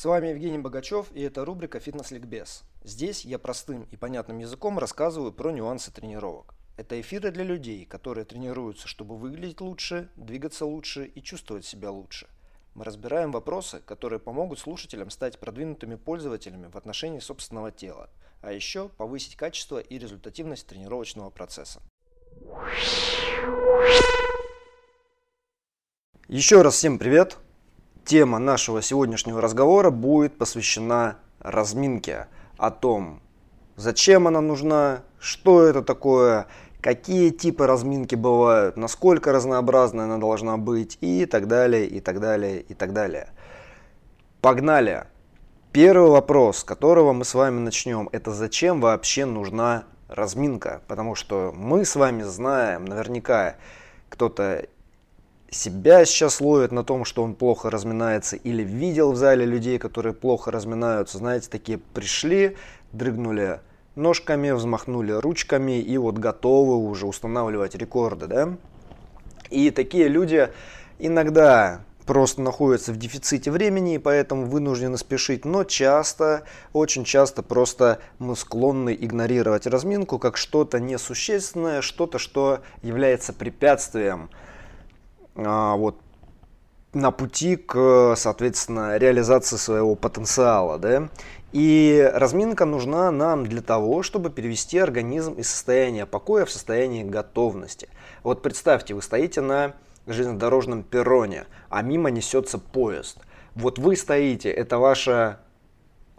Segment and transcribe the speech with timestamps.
[0.00, 2.62] С вами Евгений Богачев и это рубрика «Фитнес-ликбез».
[2.82, 6.54] Здесь я простым и понятным языком рассказываю про нюансы тренировок.
[6.78, 12.30] Это эфиры для людей, которые тренируются, чтобы выглядеть лучше, двигаться лучше и чувствовать себя лучше.
[12.74, 18.08] Мы разбираем вопросы, которые помогут слушателям стать продвинутыми пользователями в отношении собственного тела,
[18.40, 21.82] а еще повысить качество и результативность тренировочного процесса.
[26.26, 27.36] Еще раз всем привет!
[28.10, 33.20] Тема нашего сегодняшнего разговора будет посвящена разминке, о том,
[33.76, 36.48] зачем она нужна, что это такое,
[36.80, 42.62] какие типы разминки бывают, насколько разнообразной она должна быть и так далее, и так далее,
[42.62, 43.28] и так далее.
[44.40, 45.04] Погнали!
[45.70, 50.82] Первый вопрос, с которого мы с вами начнем, это зачем вообще нужна разминка?
[50.88, 53.54] Потому что мы с вами знаем, наверняка
[54.08, 54.66] кто-то
[55.50, 60.14] себя сейчас ловит на том, что он плохо разминается, или видел в зале людей, которые
[60.14, 62.56] плохо разминаются, знаете, такие пришли,
[62.92, 63.60] дрыгнули
[63.96, 68.48] ножками, взмахнули ручками и вот готовы уже устанавливать рекорды, да?
[69.50, 70.48] И такие люди
[70.98, 78.00] иногда просто находятся в дефиците времени и поэтому вынуждены спешить, но часто, очень часто просто
[78.18, 84.30] мы склонны игнорировать разминку как что-то несущественное, что-то, что является препятствием
[85.34, 86.00] вот,
[86.92, 90.78] на пути к, соответственно, реализации своего потенциала.
[90.78, 91.08] Да?
[91.52, 97.88] И разминка нужна нам для того, чтобы перевести организм из состояния покоя в состояние готовности.
[98.22, 99.74] Вот представьте, вы стоите на
[100.06, 103.18] железнодорожном перроне, а мимо несется поезд.
[103.54, 105.40] Вот вы стоите, это ваша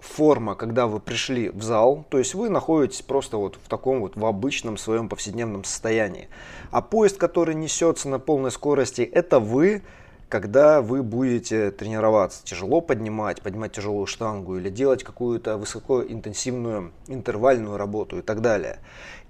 [0.02, 4.16] форма, когда вы пришли в зал, то есть вы находитесь просто вот в таком вот
[4.16, 6.28] в обычном своем повседневном состоянии.
[6.72, 9.84] А поезд, который несется на полной скорости, это вы,
[10.28, 18.18] когда вы будете тренироваться, тяжело поднимать, поднимать тяжелую штангу или делать какую-то высокоинтенсивную интервальную работу
[18.18, 18.80] и так далее.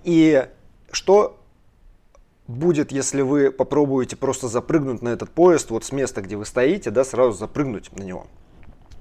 [0.04, 0.48] И
[0.92, 1.38] что
[2.48, 6.92] будет, если вы попробуете просто запрыгнуть на этот поезд вот с места, где вы стоите,
[6.92, 8.28] да, сразу запрыгнуть на него?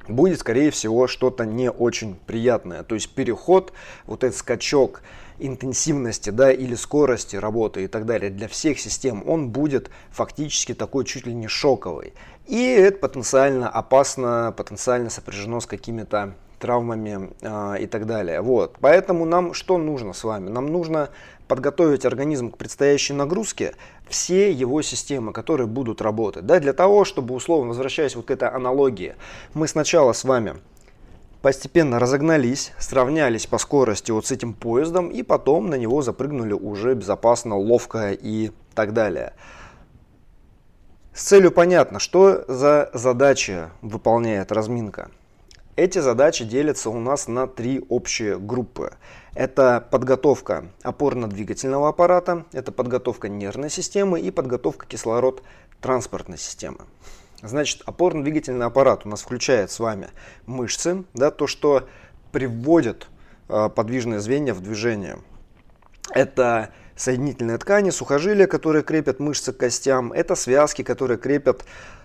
[0.09, 2.83] Будет, скорее всего, что-то не очень приятное.
[2.83, 3.72] То есть переход,
[4.06, 5.03] вот этот скачок
[5.38, 11.05] интенсивности да, или скорости работы и так далее для всех систем, он будет фактически такой
[11.05, 12.12] чуть ли не шоковый.
[12.47, 18.41] И это потенциально опасно, потенциально сопряжено с какими-то травмами э, и так далее.
[18.43, 18.77] Вот.
[18.81, 20.50] Поэтому нам что нужно с вами?
[20.50, 21.09] Нам нужно
[21.49, 23.75] подготовить организм к предстоящей нагрузке,
[24.10, 26.44] все его системы, которые будут работать.
[26.44, 29.15] Да, для того, чтобы, условно, возвращаясь вот к этой аналогии,
[29.54, 30.56] мы сначала с вами
[31.43, 36.94] постепенно разогнались, сравнялись по скорости вот с этим поездом и потом на него запрыгнули уже
[36.94, 39.32] безопасно, ловко и так далее.
[41.15, 45.10] С целью понятно, что за задачи выполняет разминка.
[45.76, 48.92] Эти задачи делятся у нас на три общие группы.
[49.34, 56.81] Это подготовка опорно-двигательного аппарата, это подготовка нервной системы и подготовка кислород-транспортной системы.
[57.42, 60.08] Значит, опорно-двигательный аппарат у нас включает с вами
[60.47, 61.88] мышцы, да, то, что
[62.32, 63.08] приводит
[63.48, 65.19] э, подвижные звенья в движение.
[66.12, 66.70] Это
[67.00, 71.65] соединительные ткани, сухожилия, которые крепят мышцы к костям, это связки, которые крепят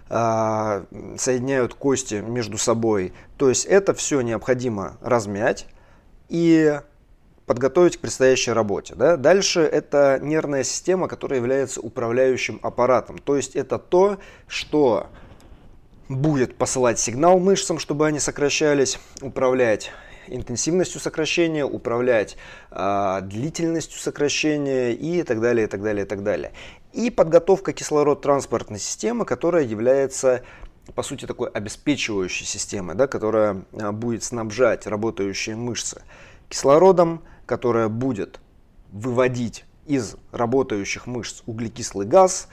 [0.09, 0.85] а,
[1.17, 3.13] соединяют кости между собой.
[3.37, 5.67] То есть это все необходимо размять
[6.29, 6.79] и
[7.45, 8.95] подготовить к предстоящей работе.
[8.95, 9.17] Да?
[9.17, 13.17] Дальше это нервная система, которая является управляющим аппаратом.
[13.17, 14.17] То есть это то,
[14.47, 15.07] что
[16.07, 19.91] будет посылать сигнал мышцам, чтобы они сокращались, управлять
[20.27, 22.37] интенсивностью сокращения, управлять
[22.71, 26.51] э, длительностью сокращения и так далее, и так далее, и так далее.
[26.93, 30.43] И подготовка кислород-транспортной системы, которая является
[30.93, 36.03] по сути такой обеспечивающей системой, да, которая а, будет снабжать работающие мышцы
[36.49, 38.39] кислородом, которая будет
[38.91, 42.47] выводить из работающих мышц углекислый газ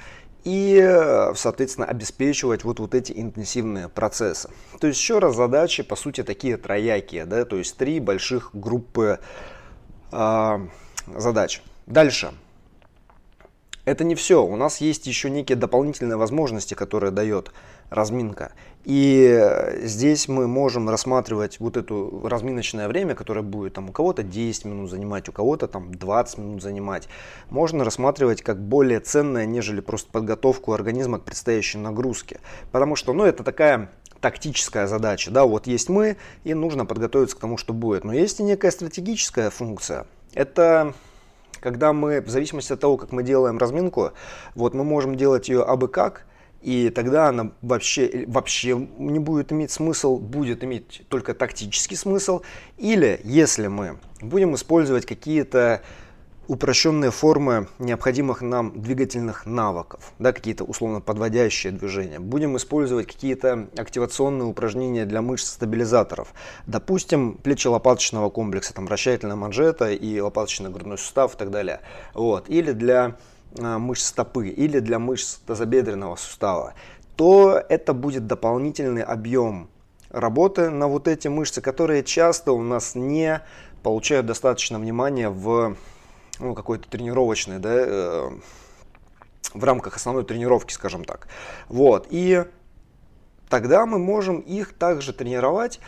[0.44, 4.48] и, соответственно, обеспечивать вот, вот эти интенсивные процессы.
[4.80, 9.20] То есть, еще раз, задачи, по сути, такие троякие, да, то есть три больших группы
[10.10, 10.58] э,
[11.06, 11.62] задач.
[11.86, 12.32] Дальше.
[13.84, 14.44] Это не все.
[14.44, 17.52] У нас есть еще некие дополнительные возможности, которые дает
[17.92, 18.52] разминка.
[18.84, 19.40] И
[19.82, 21.94] здесь мы можем рассматривать вот это
[22.24, 26.62] разминочное время, которое будет там у кого-то 10 минут занимать, у кого-то там 20 минут
[26.62, 27.08] занимать.
[27.48, 32.40] Можно рассматривать как более ценное, нежели просто подготовку организма к предстоящей нагрузке.
[32.72, 33.90] Потому что, ну, это такая
[34.20, 38.04] тактическая задача, да, вот есть мы, и нужно подготовиться к тому, что будет.
[38.04, 40.06] Но есть и некая стратегическая функция.
[40.32, 40.94] Это
[41.60, 44.10] когда мы, в зависимости от того, как мы делаем разминку,
[44.56, 46.24] вот мы можем делать ее абы как,
[46.62, 52.42] И тогда она вообще, вообще не будет иметь смысл, будет иметь только тактический смысл.
[52.78, 55.82] Или если мы будем использовать какие-то
[56.48, 62.18] упрощенные формы необходимых нам двигательных навыков, да, какие-то условно подводящие движения.
[62.18, 66.34] Будем использовать какие-то активационные упражнения для мышц стабилизаторов.
[66.66, 71.80] Допустим, плечелопаточного комплекса, там вращательная манжета и лопаточный грудной сустав и так далее.
[72.12, 72.48] Вот.
[72.48, 73.16] Или для
[73.58, 76.74] мышц стопы, или для мышц тазобедренного сустава.
[77.16, 79.68] То это будет дополнительный объем
[80.10, 83.40] работы на вот эти мышцы, которые часто у нас не
[83.82, 85.76] получают достаточно внимания в
[86.38, 88.30] ну, какой-то тренировочной, да, э,
[89.54, 91.28] в рамках основной тренировки, скажем так.
[91.68, 92.44] Вот, и
[93.48, 95.80] тогда мы можем их также тренировать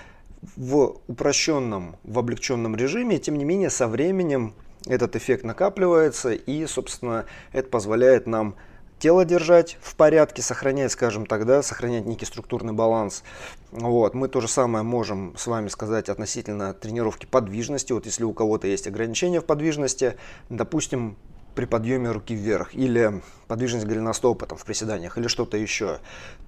[0.56, 4.55] в упрощенном, в облегченном режиме, тем не менее со временем
[4.87, 8.57] этот эффект накапливается и, собственно, это позволяет нам
[8.99, 13.23] тело держать в порядке, сохранять, скажем так, да, сохранять некий структурный баланс.
[13.71, 14.15] Вот.
[14.15, 17.93] Мы то же самое можем с вами сказать относительно тренировки подвижности.
[17.93, 20.17] Вот если у кого-то есть ограничения в подвижности,
[20.49, 21.17] допустим,
[21.55, 25.99] при подъеме руки вверх или подвижность голеностопа там, в приседаниях или что-то еще,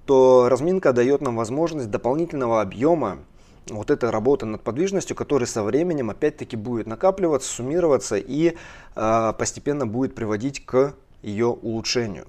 [0.05, 3.19] то разминка дает нам возможность дополнительного объема
[3.69, 8.55] вот этой работы над подвижностью, который со временем опять-таки будет накапливаться, суммироваться и
[8.95, 12.25] э, постепенно будет приводить к ее улучшению.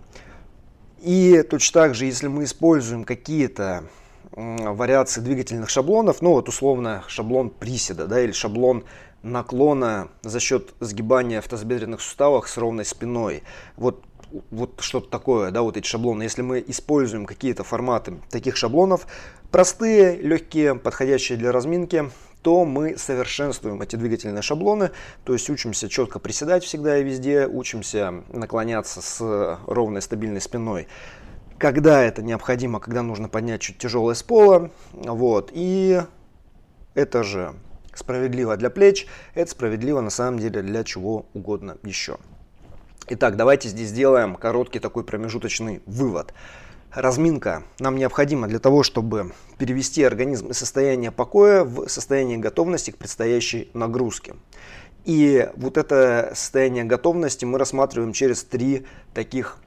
[1.00, 3.85] И точно так же, если мы используем какие-то
[4.32, 8.85] вариации двигательных шаблонов, ну вот условно шаблон приседа, да, или шаблон
[9.23, 13.43] наклона за счет сгибания в тазобедренных суставах с ровной спиной.
[13.76, 14.05] Вот,
[14.50, 16.23] вот что-то такое, да, вот эти шаблоны.
[16.23, 19.06] Если мы используем какие-то форматы таких шаблонов,
[19.50, 22.11] простые, легкие, подходящие для разминки,
[22.43, 24.91] то мы совершенствуем эти двигательные шаблоны,
[25.25, 30.89] то есть учимся четко приседать всегда и везде, учимся наклоняться с ровной стабильной спиной
[31.59, 34.71] когда это необходимо, когда нужно поднять чуть тяжелое с пола.
[34.93, 35.50] Вот.
[35.53, 36.00] И
[36.95, 37.55] это же
[37.95, 42.19] справедливо для плеч, это справедливо на самом деле для чего угодно еще.
[43.09, 46.33] Итак, давайте здесь сделаем короткий такой промежуточный вывод.
[46.93, 52.96] Разминка нам необходима для того, чтобы перевести организм из состояния покоя в состояние готовности к
[52.96, 54.37] предстоящей нагрузке.
[55.05, 59.58] И вот это состояние готовности мы рассматриваем через три таких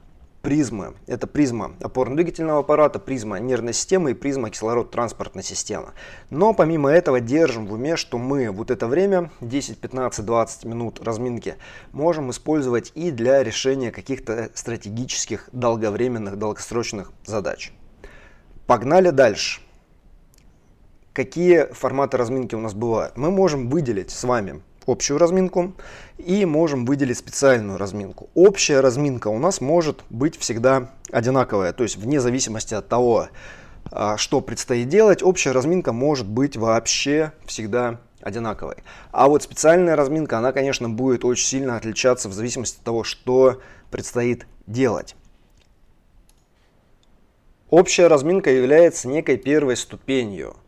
[0.42, 0.94] призмы.
[1.06, 5.92] Это призма опорно-двигательного аппарата, призма нервной системы и призма кислород-транспортной системы.
[6.30, 11.00] Но помимо этого держим в уме, что мы вот это время, 10, 15, 20 минут
[11.02, 11.56] разминки,
[11.92, 17.72] можем использовать и для решения каких-то стратегических, долговременных, долгосрочных задач.
[18.66, 19.60] Погнали дальше.
[21.12, 23.16] Какие форматы разминки у нас бывают?
[23.16, 25.74] Мы можем выделить с вами общую разминку
[26.18, 28.30] и можем выделить специальную разминку.
[28.34, 33.28] Общая разминка у нас может быть всегда одинаковая, то есть вне зависимости от того,
[33.90, 38.76] а, что предстоит делать, общая разминка может быть вообще всегда одинаковой.
[39.10, 43.60] А вот специальная разминка, она, конечно, будет очень сильно отличаться в зависимости от того, что
[43.90, 45.16] предстоит делать.
[47.68, 50.56] Общая разминка является некой первой ступенью–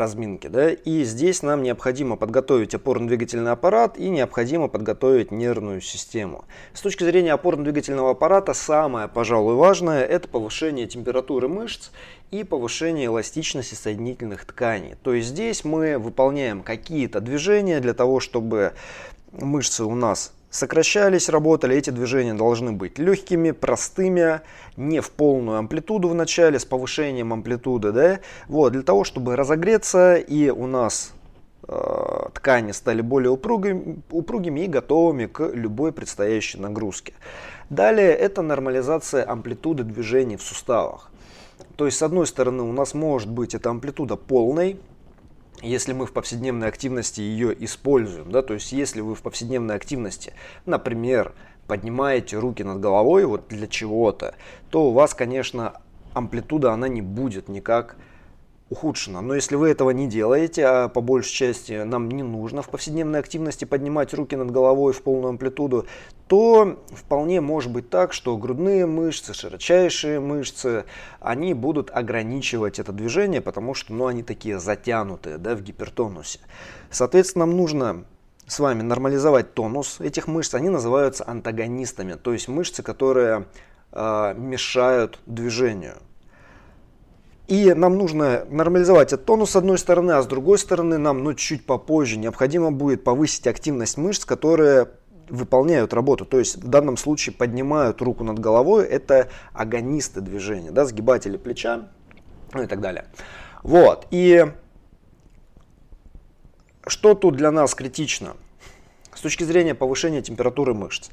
[0.00, 0.48] разминки.
[0.48, 0.70] Да?
[0.70, 6.44] И здесь нам необходимо подготовить опорно-двигательный аппарат и необходимо подготовить нервную систему.
[6.74, 11.90] С точки зрения опорно-двигательного аппарата самое, пожалуй, важное– это повышение температуры мышц
[12.32, 14.96] и повышение эластичности соединительных тканей.
[15.02, 18.72] То есть здесь мы выполняем какие-то движения для того, чтобы
[19.32, 21.76] мышцы у нас сокращались, работали.
[21.76, 24.40] Эти движения должны быть легкими, простыми,
[24.76, 30.16] не в полную амплитуду в начале, с повышением амплитуды, да, вот, для того, чтобы разогреться
[30.16, 31.12] и у нас
[31.66, 37.14] э, ткани стали более упругими, упругими и готовыми к любой предстоящей нагрузке.
[37.70, 41.10] Далее это нормализация амплитуды движений в суставах.
[41.76, 44.78] То есть, с одной стороны, у нас может быть эта амплитуда полной,
[45.62, 50.32] если мы в повседневной активности ее используем, да, то есть если вы в повседневной активности,
[50.66, 51.32] например,
[51.66, 54.34] поднимаете руки над головой вот для чего-то,
[54.70, 55.74] то у вас, конечно,
[56.14, 57.96] амплитуда она не будет никак
[58.70, 59.20] ухудшена.
[59.20, 63.18] Но если вы этого не делаете, а по большей части нам не нужно в повседневной
[63.18, 65.86] активности поднимать руки над головой в полную амплитуду,
[66.28, 70.84] то вполне может быть так, что грудные мышцы, широчайшие мышцы,
[71.18, 76.38] они будут ограничивать это движение, потому что ну, они такие затянутые да, в гипертонусе.
[76.90, 78.04] Соответственно, нам нужно
[78.46, 80.54] с вами нормализовать тонус этих мышц.
[80.54, 83.46] Они называются антагонистами, то есть мышцы, которые
[83.92, 85.96] э, мешают движению.
[87.50, 91.34] И нам нужно нормализовать этот тонус с одной стороны, а с другой стороны нам ну,
[91.34, 94.88] чуть попозже необходимо будет повысить активность мышц, которые
[95.28, 96.24] выполняют работу.
[96.24, 98.86] То есть в данном случае поднимают руку над головой.
[98.86, 101.88] Это агонисты движения, да, сгибатели плеча
[102.54, 103.06] ну и так далее.
[103.64, 104.06] Вот.
[104.12, 104.46] И
[106.86, 108.36] что тут для нас критично?
[109.12, 111.10] С точки зрения повышения температуры мышц.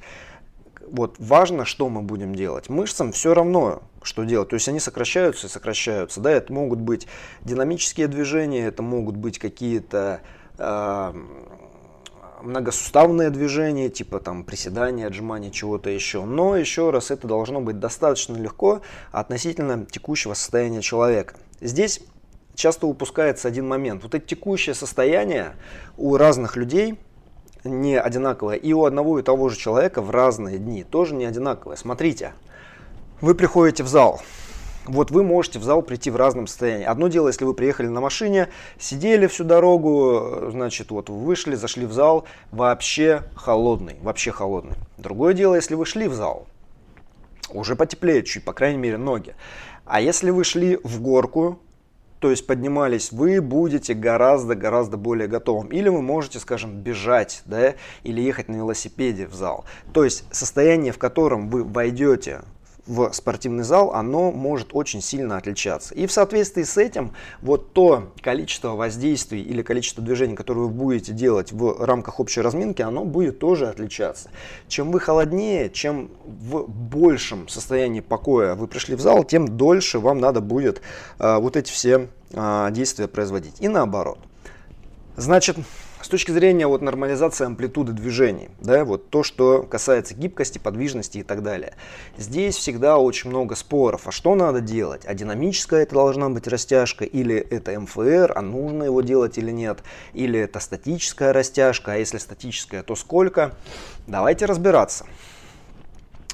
[0.88, 2.70] Вот важно, что мы будем делать.
[2.70, 4.50] Мышцам все равно, что делать.
[4.50, 6.22] То есть они сокращаются и сокращаются.
[6.22, 7.08] Да, это могут быть
[7.42, 10.22] динамические движения, это могут быть какие-то
[10.58, 11.14] э,
[12.42, 16.24] многосуставные движения, типа там приседания, отжимания, чего-то еще.
[16.24, 21.36] Но еще раз, это должно быть достаточно легко относительно текущего состояния человека.
[21.60, 22.02] Здесь
[22.56, 24.04] часто упускается один момент.
[24.04, 25.56] Вот это текущее состояние
[25.98, 26.98] у разных людей
[27.64, 28.56] не одинаковое.
[28.56, 31.76] И у одного и того же человека в разные дни тоже не одинаковое.
[31.76, 32.34] Смотрите,
[33.22, 34.22] вы приходите в зал.
[34.86, 36.86] Вот вы можете в зал прийти в разном состоянии.
[36.86, 38.48] Одно дело, если вы приехали на машине,
[38.80, 44.76] сидели всю дорогу, значит, вот вы вышли, зашли в зал, вообще холодный, вообще холодный.
[44.98, 46.48] Другое дело, если вы шли в зал,
[47.50, 49.36] уже потеплеет чуть, по крайней мере, ноги.
[49.86, 51.60] А если вы шли в горку,
[52.20, 55.68] то есть поднимались, вы будете гораздо-гораздо более готовым.
[55.68, 59.66] Или вы можете, скажем, бежать, да, или ехать на велосипеде в зал.
[59.94, 62.42] То есть состояние, в котором вы войдете
[62.88, 65.94] в спортивный зал, оно может очень сильно отличаться.
[65.94, 71.14] И в соответствии с этим, вот то количество воздействий или количество движений, которые вы будете
[71.14, 74.30] делать в рамках общей разминки, оно будет тоже отличаться.
[74.68, 80.20] Чем вы холоднее, чем в большем состоянии покоя вы пришли в зал, тем дольше вам
[80.20, 80.82] надо будет
[81.20, 83.56] э, вот эти все э, действия производить.
[83.60, 84.20] И наоборот.
[85.18, 85.58] Значит,
[86.08, 91.24] с точки зрения вот нормализации амплитуды движений, да, вот то, что касается гибкости, подвижности и
[91.24, 91.74] так далее.
[92.16, 94.08] Здесь всегда очень много споров.
[94.08, 95.02] А что надо делать?
[95.06, 99.80] А динамическая это должна быть растяжка или это МФР, а нужно его делать или нет?
[100.14, 103.54] Или это статическая растяжка, а если статическая, то сколько?
[104.08, 105.06] Давайте разбираться.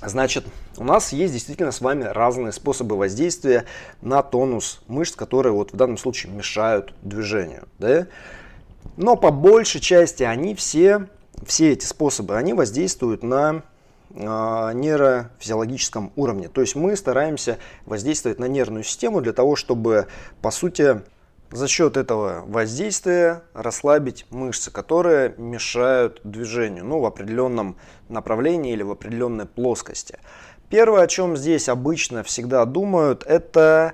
[0.03, 0.46] Значит,
[0.77, 3.65] у нас есть действительно с вами разные способы воздействия
[4.03, 7.68] на тонус мышц, которые вот в данном случае мешают движению.
[7.80, 8.06] Да?
[8.98, 11.08] Но по большей части они все,
[11.46, 13.63] все эти способы, они воздействуют на
[14.12, 16.48] э, нейрофизиологическом уровне.
[16.48, 20.08] То есть мы стараемся воздействовать на нервную систему для того, чтобы,
[20.42, 21.02] по сути,
[21.52, 27.78] за счет этого воздействия расслабить мышцы, которые мешают движению ну, в определенном
[28.10, 30.20] направлении или в определенной плоскости.
[30.70, 33.94] Первое, о чем здесь обычно всегда думают, это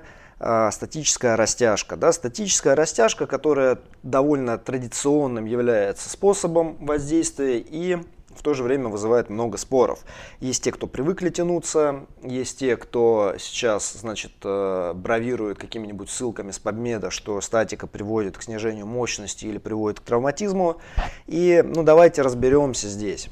[0.70, 1.96] статическая растяжка.
[1.96, 2.12] Да?
[2.12, 7.98] Статическая растяжка, которая довольно традиционным является способом воздействия и
[8.40, 10.00] в то же время вызывает много споров.
[10.40, 16.58] Есть те, кто привыкли тянуться, есть те, кто сейчас, значит, э, бравирует какими-нибудь ссылками с
[16.58, 20.76] подмеда, что статика приводит к снижению мощности или приводит к травматизму.
[21.26, 23.28] И, ну, давайте разберемся здесь.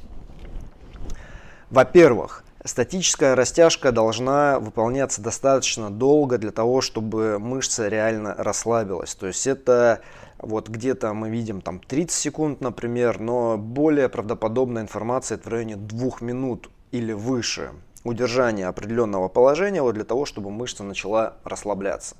[1.69, 9.15] Во-первых, Статическая растяжка должна выполняться достаточно долго для того, чтобы мышца реально расслабилась.
[9.15, 10.01] То есть это
[10.39, 15.77] вот где-то мы видим там 30 секунд, например, но более правдоподобная информация это в районе
[15.77, 17.71] 2 минут или выше
[18.03, 22.17] удержания определенного положения вот для того, чтобы мышца начала расслабляться.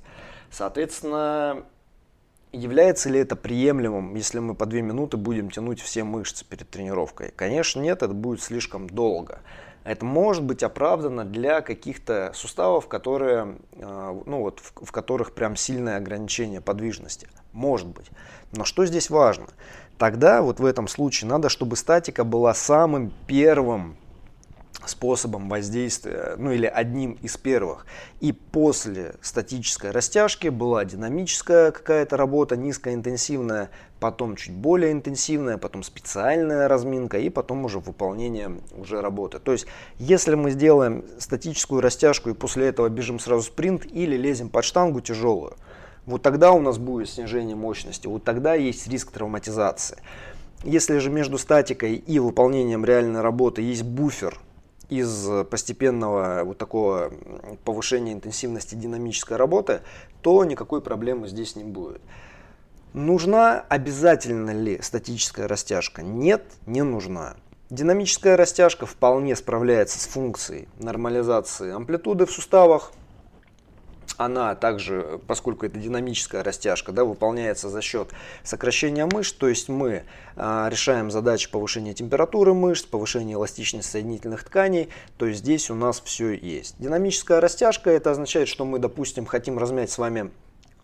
[0.50, 1.64] Соответственно,
[2.52, 7.30] является ли это приемлемым, если мы по 2 минуты будем тянуть все мышцы перед тренировкой?
[7.36, 9.40] Конечно, нет, это будет слишком долго.
[9.84, 15.56] Это может быть оправдано для каких-то суставов, которые, э, ну вот, в, в которых прям
[15.56, 17.28] сильное ограничение подвижности.
[17.52, 18.10] Может быть.
[18.52, 19.46] Но что здесь важно?
[19.96, 23.96] Тогда вот в этом случае надо, чтобы статика была самым первым
[24.86, 27.86] способом воздействия, ну или одним из первых.
[28.20, 33.70] И после статической растяжки была динамическая какая-то работа, низкоинтенсивная,
[34.00, 39.38] потом чуть более интенсивная, потом специальная разминка и потом уже выполнение уже работы.
[39.38, 39.66] То есть,
[39.98, 45.00] если мы сделаем статическую растяжку и после этого бежим сразу спринт или лезем под штангу
[45.00, 45.56] тяжелую,
[46.06, 49.98] вот тогда у нас будет снижение мощности, вот тогда есть риск травматизации.
[50.64, 54.38] Если же между статикой и выполнением реальной работы есть буфер,
[54.90, 57.12] из постепенного вот такого
[57.64, 59.80] повышения интенсивности динамической работы,
[60.20, 62.02] то никакой проблемы здесь не будет.
[62.92, 66.02] Нужна обязательно ли статическая растяжка?
[66.02, 67.36] Нет, не нужна.
[67.70, 72.92] Динамическая растяжка вполне справляется с функцией нормализации амплитуды в суставах,
[74.20, 78.10] она также, поскольку это динамическая растяжка, да, выполняется за счет
[78.44, 80.02] сокращения мышц, то есть мы
[80.36, 86.02] а, решаем задачи повышения температуры мышц, повышения эластичности соединительных тканей, то есть здесь у нас
[86.04, 86.76] все есть.
[86.78, 90.30] Динамическая растяжка, это означает, что мы, допустим, хотим размять с вами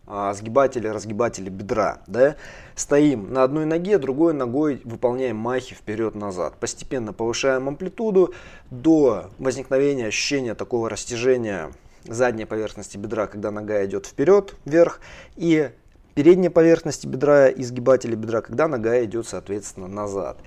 [0.07, 2.37] а, сгибатели, разгибатели бедра, да,
[2.75, 6.55] стоим на одной ноге, другой ногой выполняем махи вперед-назад.
[6.59, 8.33] Постепенно повышаем амплитуду
[8.71, 11.71] до возникновения ощущения такого растяжения
[12.09, 15.01] задней поверхности бедра, когда нога идет вперед, вверх,
[15.37, 15.71] и
[16.15, 20.39] передней поверхности бедра и сгибатели бедра, когда нога идет, соответственно, назад.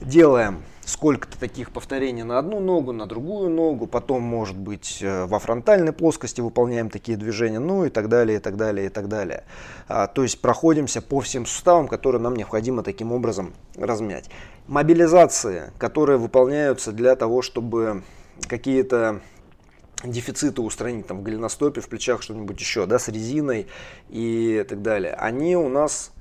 [0.00, 5.38] Делаем сколько-то таких повторений на одну ногу, на другую ногу, потом, может быть, э, во
[5.38, 9.44] фронтальной плоскости выполняем такие движения, ну и так далее, и так далее, и так далее.
[9.86, 14.28] А, то есть проходимся по всем суставам, которые нам необходимо таким образом размять.
[14.66, 18.02] Мобилизации, которые выполняются для того, чтобы
[18.48, 19.20] какие-то
[20.04, 23.66] дефициты устранить там в голеностопе, в плечах что-нибудь еще, да, с резиной
[24.08, 26.12] и так далее, они у нас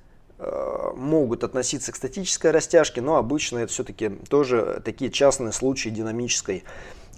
[0.43, 6.63] Э, могут относиться к статической растяжке, но обычно это все-таки тоже такие частные случаи динамической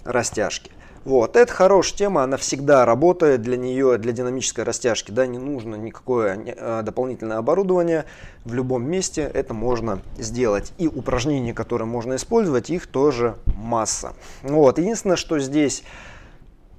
[0.04, 0.70] растяжки.
[1.06, 5.76] Вот, это хорошая тема, она всегда работает для нее, для динамической растяжки, да, не нужно
[5.76, 8.04] никакое э, дополнительное оборудование,
[8.44, 10.74] в любом месте это можно сделать.
[10.76, 14.12] И упражнения, которые можно использовать, их тоже масса.
[14.42, 15.82] Вот, единственное, что здесь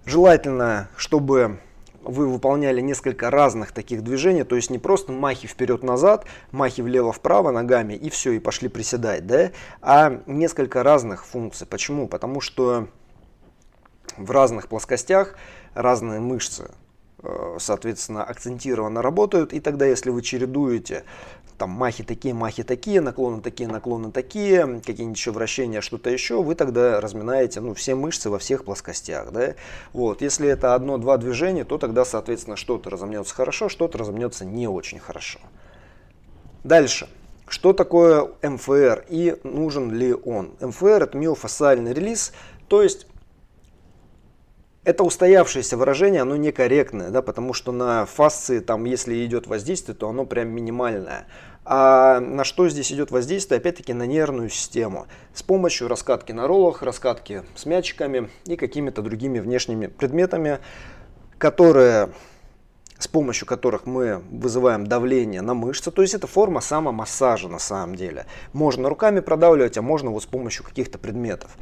[0.06, 1.60] желательно, чтобы
[2.02, 7.94] вы выполняли несколько разных таких движений, то есть не просто махи вперед-назад, махи влево-вправо ногами
[7.94, 11.66] и все, и пошли приседать, да, а несколько разных функций.
[11.68, 12.08] Почему?
[12.08, 12.88] Потому что
[14.18, 15.36] в разных плоскостях
[15.74, 16.70] разные мышцы
[17.60, 19.54] соответственно, акцентированно работают.
[19.54, 21.04] И тогда, если вы чередуете
[21.58, 26.56] там махи такие, махи такие, наклоны такие, наклоны такие, какие-нибудь еще вращения, что-то еще, вы
[26.56, 29.32] тогда разминаете ну, все мышцы во всех плоскостях.
[29.32, 29.56] Да?
[29.94, 30.22] Вот.
[30.22, 35.40] Если это одно-два движения, то тогда, соответственно, что-то разомнется хорошо, что-то разомнется не очень хорошо.
[36.64, 37.08] Дальше.
[37.48, 40.54] Что такое МФР и нужен ли он?
[40.60, 42.34] МФР это миофасциальный релиз,
[42.68, 43.06] то есть
[44.86, 50.08] это устоявшееся выражение, оно некорректное, да, потому что на фасции, там, если идет воздействие, то
[50.08, 51.26] оно прям минимальное.
[51.66, 53.58] А на что здесь идет воздействие?
[53.58, 55.08] Опять-таки на нервную систему.
[55.34, 60.60] С помощью раскатки на роллах, раскатки с мячиками и какими-то другими внешними предметами,
[61.40, 62.12] которые
[63.00, 65.92] с помощью которых мы вызываем давление на мышцы.
[65.92, 68.26] То есть это форма самомассажа на самом деле.
[68.54, 71.58] Можно руками продавливать, а можно вот с помощью каких-то предметов.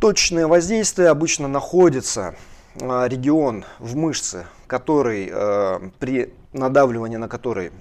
[0.00, 2.36] Точное воздействие обычно находится
[2.76, 7.72] регион в мышце, который э, при надавливании на который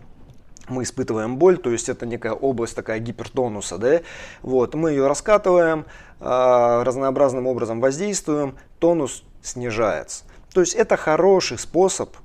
[0.68, 4.02] мы испытываем боль, то есть это некая область такая гипертонуса, да,
[4.42, 5.86] вот, мы ее раскатываем,
[6.20, 10.26] э, разнообразным образом воздействуем, тонус снижается.
[10.54, 12.16] То есть это хороший способ,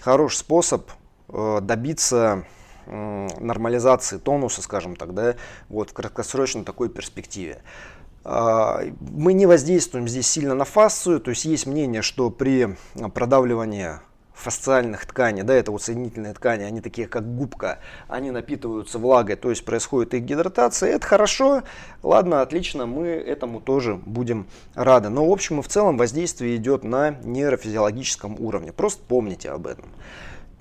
[0.00, 0.90] хороший способ
[1.28, 2.44] э, добиться
[2.86, 5.36] нормализации тонуса, скажем так, да,
[5.70, 7.62] вот в краткосрочной такой перспективе.
[8.24, 12.76] А, мы не воздействуем здесь сильно на фасцию, то есть есть мнение, что при
[13.14, 14.00] продавливании
[14.32, 19.50] фасциальных тканей, да, это вот соединительные ткани, они такие как губка, они напитываются влагой, то
[19.50, 21.62] есть происходит их гидратация, это хорошо,
[22.02, 25.08] ладно, отлично, мы этому тоже будем рады.
[25.08, 29.86] Но в общем и в целом воздействие идет на нейрофизиологическом уровне, просто помните об этом.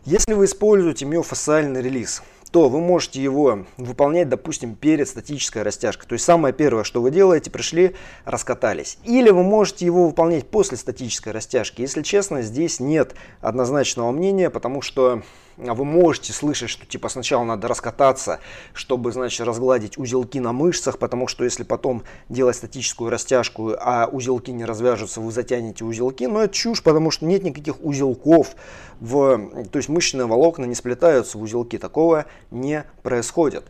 [0.06, 2.22] Если вы используете миофасциальный релиз,
[2.54, 6.08] то вы можете его выполнять, допустим, перед статической растяжкой.
[6.08, 9.00] То есть самое первое, что вы делаете, пришли, раскатались.
[9.04, 11.82] Или вы можете его выполнять после статической растяжки.
[11.82, 15.24] Если честно, здесь нет однозначного мнения, потому что
[15.58, 18.40] вы можете слышать, что типа сначала надо раскататься,
[18.74, 24.52] чтобы, значит, разгладить узелки на мышцах, потому что если потом делать статическую растяжку, а узелки
[24.52, 28.56] не развяжутся, вы затянете узелки, но это чушь, потому что нет никаких узелков,
[29.00, 33.66] в, то есть мышечные волокна не сплетаются в узелки, такого не происходит.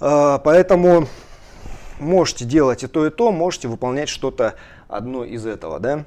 [0.00, 1.06] А, поэтому
[1.98, 4.54] можете делать и то, и то, можете выполнять что-то
[4.88, 6.04] одно из этого, да.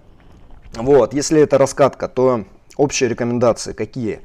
[0.75, 4.21] Вот, если это раскатка, то общие рекомендации какие?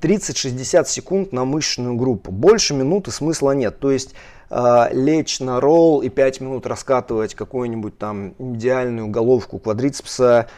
[0.00, 2.32] 30-60 секунд на мышечную группу.
[2.32, 3.78] Больше минуты смысла нет.
[3.80, 4.14] То есть
[4.48, 10.48] э, лечь на ролл и 5 минут раскатывать какую-нибудь там идеальную головку квадрицепса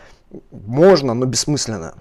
[0.51, 1.95] можно, но бессмысленно.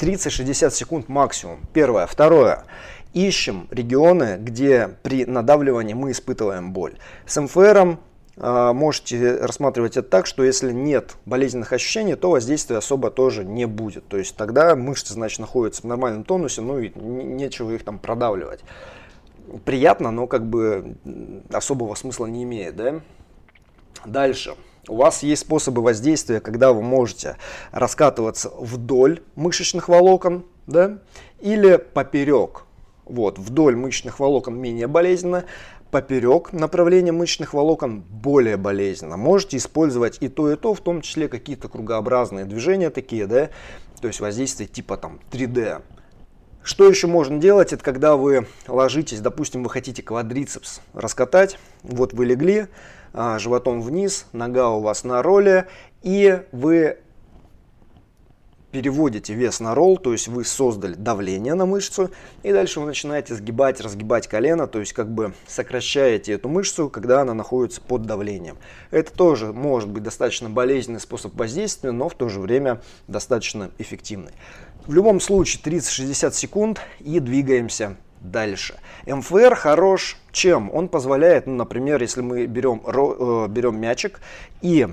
[0.00, 1.60] 30-60 секунд максимум.
[1.72, 2.06] Первое.
[2.06, 2.64] Второе.
[3.12, 6.96] Ищем регионы, где при надавливании мы испытываем боль.
[7.26, 7.98] С МФРом
[8.36, 13.66] а, можете рассматривать это так, что если нет болезненных ощущений, то воздействия особо тоже не
[13.66, 14.08] будет.
[14.08, 18.60] То есть тогда мышцы, значит, находятся в нормальном тонусе, ну и нечего их там продавливать.
[19.64, 20.96] Приятно, но как бы
[21.52, 23.00] особого смысла не имеет, да?
[24.06, 24.54] Дальше.
[24.88, 27.36] У вас есть способы воздействия, когда вы можете
[27.72, 30.98] раскатываться вдоль мышечных волокон, да,
[31.40, 32.64] или поперек.
[33.10, 35.44] Вот, вдоль мышечных волокон менее болезненно,
[35.90, 39.16] поперек направления мышечных волокон более болезненно.
[39.16, 43.50] Можете использовать и то, и то, в том числе какие-то кругообразные движения такие, да,
[44.00, 45.82] то есть воздействие типа там 3D.
[46.62, 47.72] Что еще можно делать?
[47.72, 51.58] Это когда вы ложитесь, допустим, вы хотите квадрицепс раскатать.
[51.82, 52.66] Вот вы легли,
[53.12, 55.66] а, животом вниз, нога у вас на роле,
[56.02, 56.98] и вы
[58.70, 62.10] переводите вес на ролл, то есть вы создали давление на мышцу,
[62.42, 67.22] и дальше вы начинаете сгибать, разгибать колено, то есть как бы сокращаете эту мышцу, когда
[67.22, 68.58] она находится под давлением.
[68.90, 74.32] Это тоже может быть достаточно болезненный способ воздействия, но в то же время достаточно эффективный.
[74.86, 78.76] В любом случае 30-60 секунд и двигаемся дальше.
[79.06, 80.70] МФР хорош чем?
[80.72, 84.20] Он позволяет, ну, например, если мы берем, э, берем мячик
[84.62, 84.88] и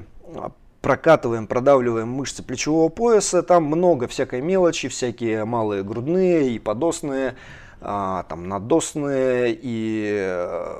[0.87, 7.35] прокатываем, продавливаем мышцы плечевого пояса, там много всякой мелочи, всякие малые грудные и подосные,
[7.81, 10.75] а, там надосные и э,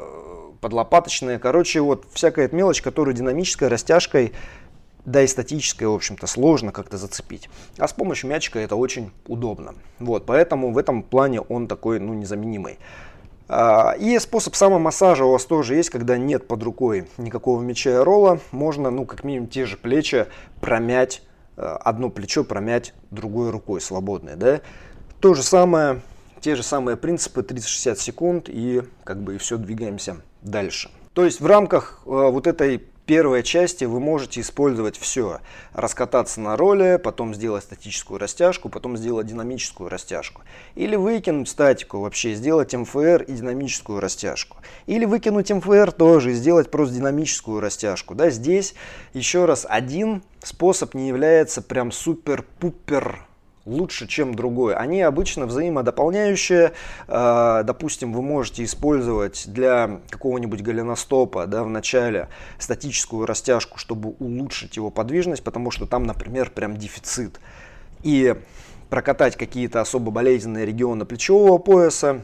[0.62, 1.40] подлопаточные.
[1.40, 4.32] Короче, вот всякая эта мелочь, которую динамической растяжкой
[5.04, 7.50] да и статическое, в общем-то, сложно как-то зацепить.
[7.78, 9.74] А с помощью мячика это очень удобно.
[10.00, 12.78] Вот, поэтому в этом плане он такой, ну, незаменимый.
[13.50, 18.04] А, и способ самомассажа у вас тоже есть, когда нет под рукой никакого мяча и
[18.04, 18.40] ролла.
[18.52, 20.28] Можно, ну, как минимум, те же плечи
[20.60, 21.22] промять,
[21.56, 24.62] э, одно плечо промять другой рукой свободной, да.
[25.22, 26.02] То же самое,
[26.42, 30.92] те же самые принципы, 30-60 секунд и как бы и все, двигаемся дальше.
[31.14, 35.40] То есть в рамках э, вот этой первой части вы можете использовать все.
[35.74, 40.44] Раскататься на роли, потом сделать статическую растяжку, потом сделать динамическую растяжку.
[40.76, 44.58] Или выкинуть статику вообще, сделать МФР и динамическую растяжку.
[44.86, 48.14] Или выкинуть МФР тоже и сделать просто динамическую растяжку.
[48.14, 48.76] Да, здесь
[49.14, 53.27] еще раз один способ не является прям супер-пупер
[53.68, 54.76] лучше, чем другой.
[54.76, 56.74] Они обычно взаимодополняющие.
[57.08, 64.78] А, допустим, вы можете использовать для какого-нибудь голеностопа да, в начале статическую растяжку, чтобы улучшить
[64.78, 67.40] его подвижность, потому что там, например, прям дефицит.
[68.04, 68.36] И
[68.90, 72.22] прокатать какие-то особо болезненные регионы плечевого пояса,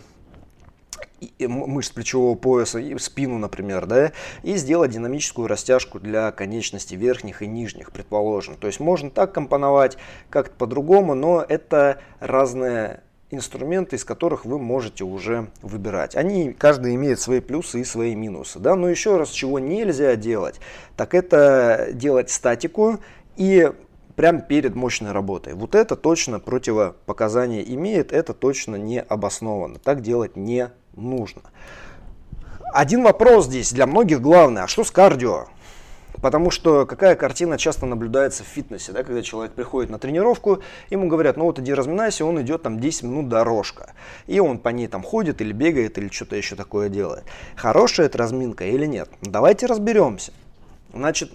[1.39, 4.12] мышц плечевого пояса, и спину, например, да,
[4.44, 8.56] и сделать динамическую растяжку для конечностей верхних и нижних, предположим.
[8.56, 9.98] То есть можно так компоновать,
[10.30, 13.02] как-то по-другому, но это разные
[13.34, 16.16] инструменты, из которых вы можете уже выбирать.
[16.16, 18.60] Они, каждый имеет свои плюсы и свои минусы.
[18.60, 18.76] Да?
[18.76, 20.60] Но еще раз, чего нельзя делать,
[20.96, 23.00] так это делать статику
[23.36, 23.72] и
[24.16, 25.54] прямо перед мощной работой.
[25.54, 29.80] Вот это точно противопоказание имеет, это точно не обосновано.
[29.80, 31.41] Так делать не нужно.
[32.73, 35.45] Один вопрос здесь для многих главный, а что с кардио?
[36.21, 41.08] Потому что какая картина часто наблюдается в фитнесе, да, когда человек приходит на тренировку, ему
[41.08, 43.93] говорят, ну вот иди разминайся, он идет там 10 минут дорожка.
[44.25, 47.25] И он по ней там ходит или бегает или что-то еще такое делает.
[47.56, 49.10] Хорошая это разминка или нет?
[49.21, 50.32] Давайте разберемся.
[50.93, 51.32] Значит,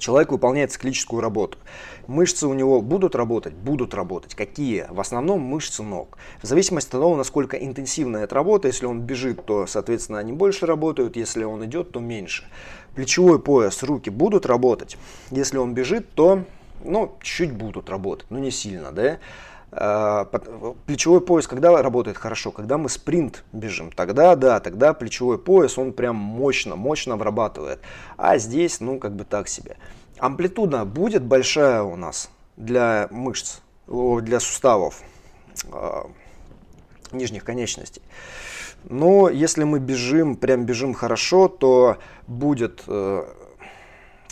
[0.00, 1.58] человек выполняет циклическую работу.
[2.08, 3.54] Мышцы у него будут работать?
[3.54, 4.34] Будут работать.
[4.34, 4.86] Какие?
[4.90, 6.18] В основном мышцы ног.
[6.42, 10.66] В зависимости от того, насколько интенсивная эта работа, если он бежит, то, соответственно, они больше
[10.66, 12.44] работают, если он идет, то меньше.
[12.94, 14.96] Плечевой пояс, руки будут работать.
[15.30, 16.44] Если он бежит, то,
[16.82, 19.18] ну, чуть будут работать, но не сильно, да.
[19.72, 20.24] А,
[20.86, 22.50] плечевой пояс когда работает хорошо?
[22.50, 23.92] Когда мы спринт бежим.
[23.92, 27.80] Тогда, да, тогда плечевой пояс, он прям мощно, мощно обрабатывает.
[28.16, 29.76] А здесь, ну, как бы так себе.
[30.18, 35.02] Амплитуда будет большая у нас для мышц, для суставов
[35.72, 36.02] э,
[37.12, 38.02] нижних конечностей.
[38.84, 43.24] Но если мы бежим, прям бежим хорошо, то будет э,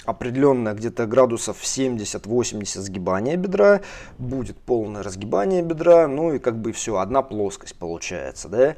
[0.05, 3.81] определенное где-то градусов 70-80 сгибания бедра,
[4.19, 8.77] будет полное разгибание бедра, ну и как бы все, одна плоскость получается, да.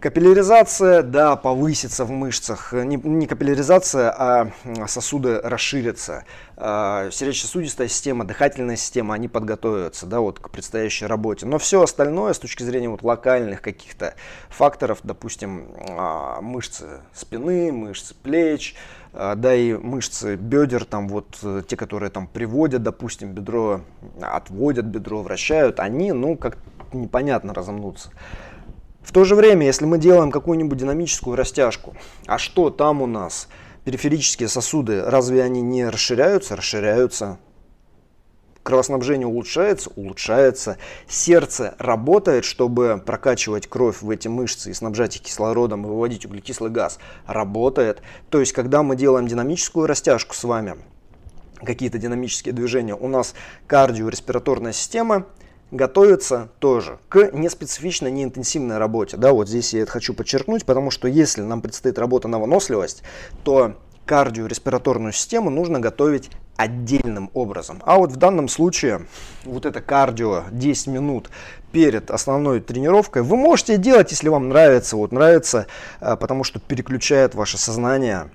[0.00, 2.72] Капилляризация, да, повысится в мышцах.
[2.72, 4.52] Не, не капилляризация, а
[4.86, 6.24] сосуды расширятся.
[6.56, 11.46] А, сердечно-сосудистая система, дыхательная система, они подготовятся, да, вот к предстоящей работе.
[11.46, 14.14] Но все остальное с точки зрения вот локальных каких-то
[14.50, 18.76] факторов, допустим, а, мышцы спины, мышцы плеч,
[19.12, 23.80] да и мышцы бедер, там вот э, те, которые там приводят, допустим, бедро,
[24.20, 26.58] отводят бедро, вращают, они, ну, как
[26.92, 28.10] непонятно разомнутся.
[29.02, 33.48] В то же время, если мы делаем какую-нибудь динамическую растяжку, а что там у нас?
[33.84, 36.56] Периферические сосуды, разве они не расширяются?
[36.56, 37.38] Расширяются.
[38.68, 39.88] Кровоснабжение улучшается?
[39.96, 40.76] Улучшается.
[41.08, 46.70] Сердце работает, чтобы прокачивать кровь в эти мышцы и снабжать их кислородом и выводить углекислый
[46.70, 46.98] газ?
[47.24, 48.02] Работает.
[48.28, 50.76] То есть, когда мы делаем динамическую растяжку с вами,
[51.62, 53.32] какие-то динамические движения, у нас
[53.66, 55.24] кардиореспираторная система
[55.70, 59.16] готовится тоже к неспецифичной, неинтенсивной работе.
[59.16, 63.02] Да, вот здесь я это хочу подчеркнуть, потому что если нам предстоит работа на выносливость,
[63.44, 63.76] то
[64.08, 67.82] кардиореспираторную систему нужно готовить отдельным образом.
[67.84, 69.06] А вот в данном случае
[69.44, 71.30] вот это кардио 10 минут
[71.70, 74.96] перед основной тренировкой вы можете делать, если вам нравится.
[74.96, 75.66] Вот нравится,
[76.00, 78.30] а, потому что переключает ваше сознание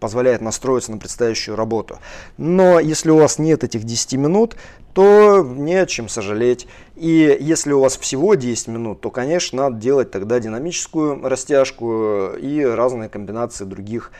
[0.00, 2.00] позволяет настроиться на предстоящую работу.
[2.36, 4.56] Но если у вас нет этих 10 минут,
[4.94, 6.66] то не о чем сожалеть.
[6.96, 12.64] И если у вас всего 10 минут, то, конечно, надо делать тогда динамическую растяжку и
[12.64, 14.10] разные комбинации других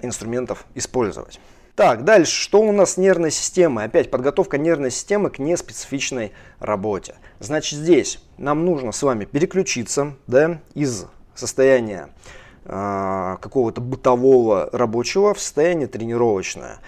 [0.00, 1.40] инструментов использовать.
[1.76, 3.84] Так, дальше, что у нас с нервной системой?
[3.84, 7.16] Опять подготовка нервной системы к неспецифичной работе.
[7.38, 11.04] Значит, здесь нам нужно с вами переключиться да, из
[11.34, 12.08] состояния
[12.64, 16.78] э, какого-то бытового рабочего в состояние тренировочное.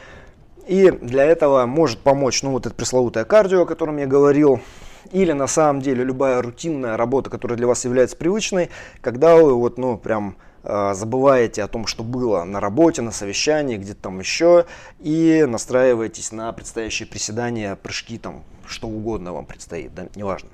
[0.66, 4.61] И для этого может помочь, ну, вот это пресловутое кардио, о котором я говорил,
[5.12, 8.71] или на самом деле любая рутинная работа, которая для вас является привычной,
[9.03, 14.03] когда вы вот, ну, прям забываете о том, что было на работе, на совещании, где-то
[14.03, 14.66] там еще,
[15.01, 20.51] и настраиваетесь на предстоящие приседания, прыжки, там, что угодно вам предстоит, да, неважно.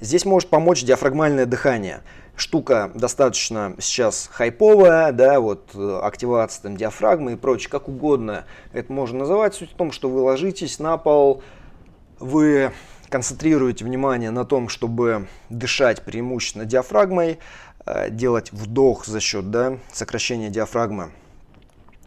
[0.00, 2.02] Здесь может помочь диафрагмальное дыхание.
[2.36, 8.92] Штука достаточно сейчас хайповая, да, вот э, активация там, диафрагмы и прочее, как угодно это
[8.92, 9.54] можно называть.
[9.54, 11.42] Суть в том, что вы ложитесь на пол,
[12.18, 12.72] вы
[13.08, 17.65] концентрируете внимание на том, чтобы дышать преимущественно диафрагмой, Э,
[18.10, 21.10] делать вдох за счет да, сокращения диафрагмы.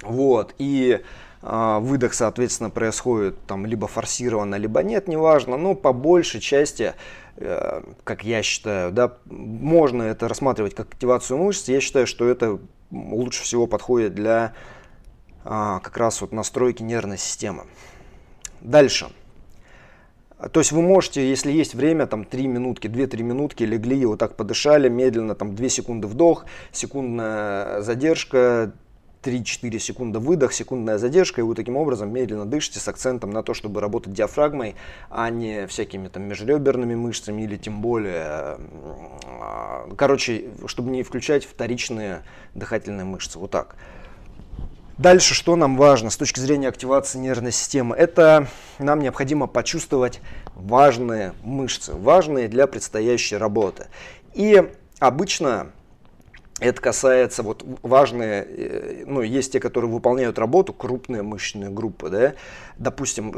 [0.02, 1.02] Вот, и
[1.42, 6.94] э, выдох, соответственно, происходит там либо форсированно, либо нет, неважно, но по большей части,
[7.36, 11.68] э, как я считаю, да, можно это рассматривать как активацию мышц.
[11.68, 12.60] Я считаю, что это
[12.92, 14.54] лучше всего подходит для
[15.44, 17.66] э, как раз вот настройки нервной системы.
[18.62, 19.10] Дальше.
[20.54, 24.36] То есть вы можете, если есть время, там 3 минутки, 2-3 минутки легли, вот так
[24.38, 28.72] подышали, медленно, там 2 секунды вдох, секундная задержка,
[29.22, 33.54] 3-4 секунды выдох, секундная задержка, и вы таким образом медленно дышите с акцентом на то,
[33.54, 34.76] чтобы работать диафрагмой,
[35.10, 38.58] а не всякими там межреберными мышцами или тем более,
[39.98, 42.24] короче, чтобы не включать вторичные
[42.56, 43.38] дыхательные мышцы.
[43.38, 43.76] Вот так.
[45.00, 47.96] Дальше, что нам важно с точки зрения активации нервной системы?
[47.96, 50.20] Это нам необходимо почувствовать
[50.56, 53.88] важные мышцы, важные для предстоящей работы.
[54.34, 54.62] И
[55.00, 55.72] обычно
[56.60, 62.34] это касается, вот важные, э, ну, есть те, которые выполняют работу, крупные мышечные группы, да,
[62.78, 63.34] допустим,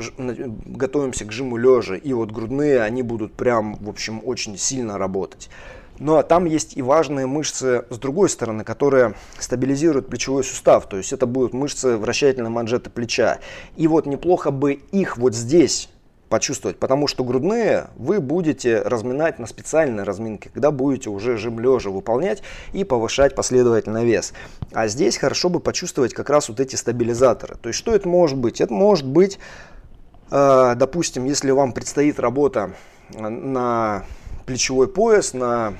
[0.65, 5.51] готовимся к жиму лежа, и вот грудные, они будут прям, в общем, очень сильно работать.
[6.01, 10.89] Но там есть и важные мышцы с другой стороны, которые стабилизируют плечевой сустав.
[10.89, 13.37] То есть это будут мышцы вращательной манжеты плеча.
[13.77, 15.89] И вот неплохо бы их вот здесь
[16.27, 21.91] почувствовать, потому что грудные вы будете разминать на специальной разминке, когда будете уже жим лежа
[21.91, 22.41] выполнять
[22.73, 24.33] и повышать последовательно вес.
[24.73, 27.57] А здесь хорошо бы почувствовать как раз вот эти стабилизаторы.
[27.61, 28.59] То есть что это может быть?
[28.59, 29.37] Это может быть,
[30.31, 32.71] э, допустим, если вам предстоит работа
[33.13, 34.05] на
[34.47, 35.75] плечевой пояс, на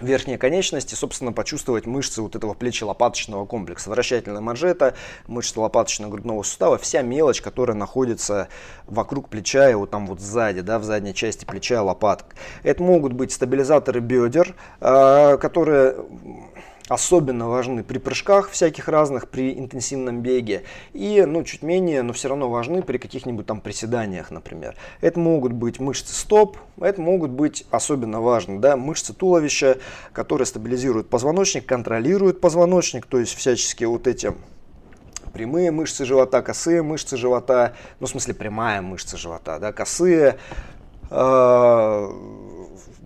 [0.00, 4.94] верхние конечности, собственно, почувствовать мышцы вот этого плечи-лопаточного комплекса, вращательная манжета,
[5.26, 8.48] мышцы лопаточно-грудного сустава, вся мелочь, которая находится
[8.86, 12.34] вокруг плеча и вот там вот сзади, да, в задней части плеча лопаток.
[12.62, 15.96] Это могут быть стабилизаторы бедер, а, которые
[16.88, 20.64] особенно важны при прыжках всяких разных, при интенсивном беге.
[20.92, 24.74] И, ну, чуть менее, но все равно важны при каких-нибудь там приседаниях, например.
[25.00, 29.78] Это могут быть мышцы стоп, это могут быть особенно важно, да, мышцы туловища,
[30.12, 34.32] которые стабилизируют позвоночник, контролируют позвоночник, то есть всячески вот эти
[35.32, 40.38] прямые мышцы живота, косые мышцы живота, ну, в смысле, прямая мышца живота, да, косые,
[41.10, 42.08] э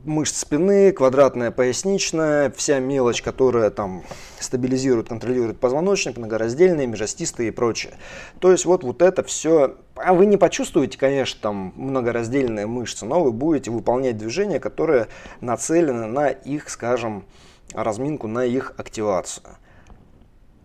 [0.05, 4.03] мышц спины, квадратная поясничная, вся мелочь, которая там
[4.41, 7.95] стабилизирует, контролирует позвоночник, многораздельные, межостистые и прочее.
[8.41, 13.23] То есть вот, вот это все, а вы не почувствуете, конечно, там многораздельные мышцы, но
[13.23, 15.09] вы будете выполнять движения, которые
[15.41, 17.25] нацелены на их, скажем,
[17.73, 19.47] разминку, на их активацию.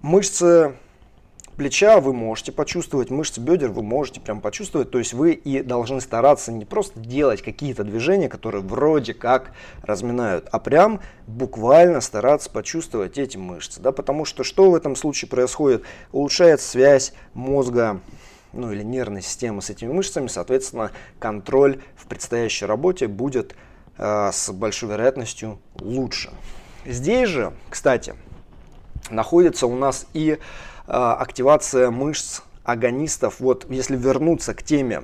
[0.02, 0.74] Мышцы
[1.58, 4.92] плеча вы можете почувствовать, мышцы бедер вы можете прям почувствовать.
[4.92, 10.48] То есть вы и должны стараться не просто делать какие-то движения, которые вроде как разминают,
[10.52, 13.82] а прям буквально стараться почувствовать эти мышцы.
[13.82, 13.92] Да?
[13.92, 15.84] Потому что что в этом случае происходит?
[16.12, 18.00] Улучшается связь мозга
[18.54, 23.56] ну или нервной системы с этими мышцами, соответственно, контроль в предстоящей работе будет
[23.98, 26.32] э, с большой вероятностью лучше.
[26.86, 28.16] Здесь же, кстати,
[29.10, 30.40] находится у нас и
[30.88, 33.40] активация мышц агонистов.
[33.40, 35.04] Вот если вернуться к теме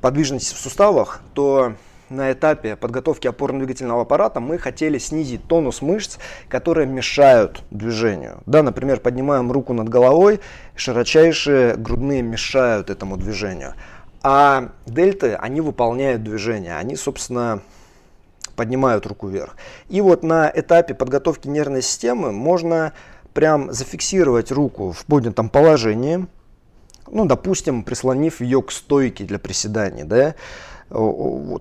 [0.00, 1.74] подвижности в суставах, то
[2.08, 8.42] на этапе подготовки опорно-двигательного аппарата мы хотели снизить тонус мышц, которые мешают движению.
[8.46, 10.40] Да, например, поднимаем руку над головой,
[10.74, 13.74] широчайшие грудные мешают этому движению.
[14.22, 17.62] А дельты, они выполняют движение, они, собственно,
[18.56, 19.56] поднимают руку вверх.
[19.88, 22.92] И вот на этапе подготовки нервной системы можно
[23.40, 26.26] прям зафиксировать руку в поднятом положении,
[27.10, 30.34] ну, допустим, прислонив ее к стойке для приседаний, да,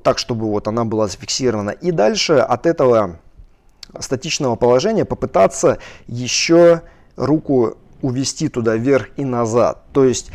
[0.04, 1.70] так, чтобы вот она была зафиксирована.
[1.70, 3.22] И дальше от этого
[3.98, 6.82] статичного положения попытаться еще
[7.15, 9.86] руку увести туда вверх и назад.
[9.94, 10.32] То есть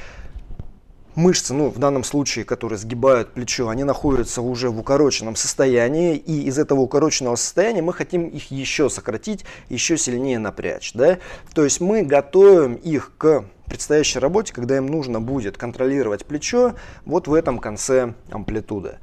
[1.15, 6.43] мышцы, ну, в данном случае, которые сгибают плечо, они находятся уже в укороченном состоянии, и
[6.43, 11.19] из этого укороченного состояния мы хотим их еще сократить, еще сильнее напрячь, да?
[11.55, 16.75] То есть мы готовим их к предстоящей работе, когда им нужно будет контролировать плечо
[17.05, 18.99] вот в этом конце амплитуды.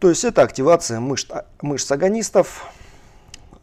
[0.00, 2.66] То есть это активация мышц, мышц агонистов,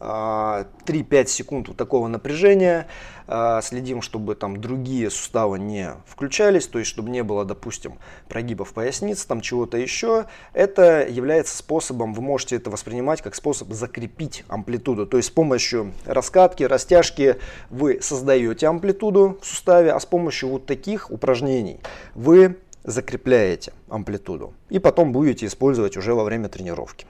[0.00, 2.86] а, секунд вот такого напряжения.
[3.32, 7.94] А, следим, чтобы там другие суставы не включались, то есть чтобы не было, допустим,
[8.28, 10.26] прогибов поясницы, там чего-то еще.
[10.52, 15.06] Это является способом, вы можете это воспринимать как способ закрепить амплитуду.
[15.06, 17.36] То есть с помощью раскатки, растяжки
[17.70, 21.78] вы создаете амплитуду в суставе, а с помощью вот таких упражнений
[22.16, 24.54] вы закрепляете амплитуду.
[24.70, 27.06] И потом будете использовать уже во время тренировки.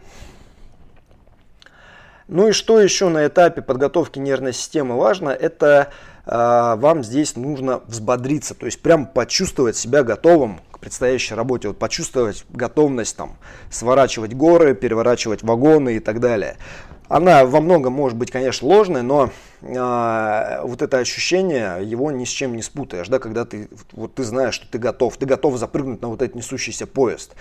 [2.30, 5.90] Ну и что еще на этапе подготовки нервной системы важно, это
[6.26, 11.80] э, вам здесь нужно взбодриться, то есть прям почувствовать себя готовым к предстоящей работе, вот
[11.80, 13.36] почувствовать готовность там
[13.68, 16.56] сворачивать горы, переворачивать вагоны и так далее.
[17.08, 19.30] Она во многом может быть, конечно, ложной, но
[19.62, 24.22] э, вот это ощущение, его ни с чем не спутаешь, да, когда ты, вот ты
[24.22, 27.34] знаешь, что ты готов, ты готов запрыгнуть на вот этот несущийся поезд.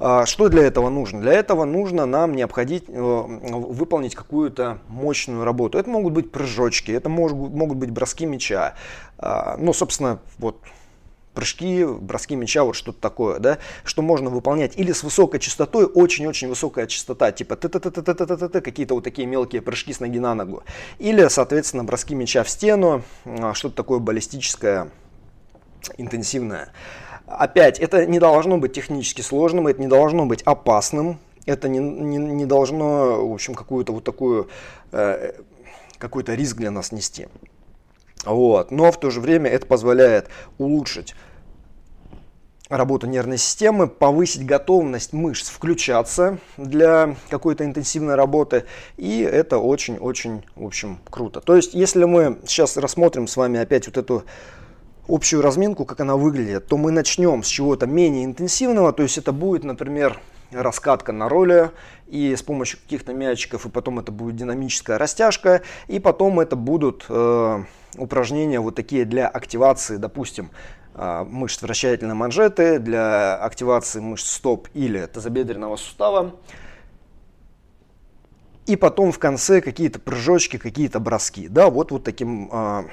[0.00, 1.20] А, что для этого нужно?
[1.20, 5.76] Для этого нужно нам необходить э, выполнить какую-то мощную работу.
[5.76, 8.74] Это могут быть прыжочки, это могут, быть броски мяча.
[9.18, 10.60] А, ну, собственно, вот
[11.34, 16.48] прыжки, броски мяча, вот что-то такое, да, что можно выполнять или с высокой частотой, очень-очень
[16.48, 19.62] высокая частота, типа т т т т т т т т какие-то вот такие мелкие
[19.62, 20.62] прыжки с ноги на ногу,
[20.98, 24.90] или, соответственно, броски мяча в стену, а, что-то такое баллистическое,
[25.96, 26.70] интенсивное.
[27.30, 32.16] Опять, это не должно быть технически сложным, это не должно быть опасным, это не, не,
[32.16, 34.48] не должно, в общем, какую-то вот такую,
[34.92, 35.32] э,
[35.98, 37.28] какой-то риск для нас нести.
[38.24, 38.70] Вот.
[38.70, 41.14] Но в то же время это позволяет улучшить
[42.68, 48.64] работу нервной системы, повысить готовность мышц включаться для какой-то интенсивной работы.
[48.96, 51.40] И это очень-очень, в общем, круто.
[51.40, 54.24] То есть, если мы сейчас рассмотрим с вами опять вот эту
[55.08, 59.32] общую разминку, как она выглядит, то мы начнем с чего-то менее интенсивного, то есть это
[59.32, 60.20] будет, например,
[60.52, 61.70] раскатка на роли
[62.06, 67.06] и с помощью каких-то мячиков, и потом это будет динамическая растяжка, и потом это будут
[67.08, 67.64] э,
[67.96, 70.50] упражнения вот такие для активации, допустим,
[70.94, 76.34] э, мышц вращательной манжеты, для активации мышц стоп или тазобедренного сустава.
[78.66, 81.48] И потом в конце какие-то прыжочки, какие-то броски.
[81.48, 82.84] Да, вот, вот таким э,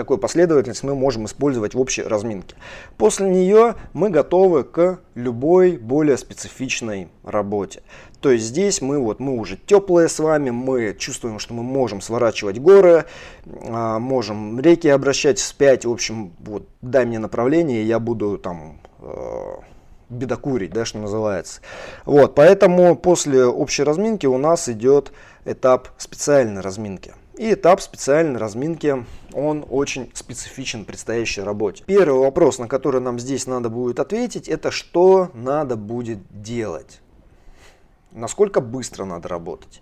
[0.00, 2.56] такой последовательность мы можем использовать в общей разминке.
[2.96, 7.82] После нее мы готовы к любой более специфичной работе.
[8.22, 12.00] То есть здесь мы вот мы уже теплые с вами, мы чувствуем, что мы можем
[12.00, 13.04] сворачивать горы,
[13.44, 15.84] а, можем реки обращать вспять.
[15.84, 19.54] В общем, вот дай мне направление, я буду там э,
[20.08, 21.60] бедокурить, да, что называется.
[22.06, 25.12] Вот, поэтому после общей разминки у нас идет
[25.44, 27.12] этап специальной разминки.
[27.40, 31.82] И этап специальной разминки, он очень специфичен предстоящей работе.
[31.86, 37.00] Первый вопрос, на который нам здесь надо будет ответить, это что надо будет делать.
[38.12, 39.80] Насколько быстро надо работать,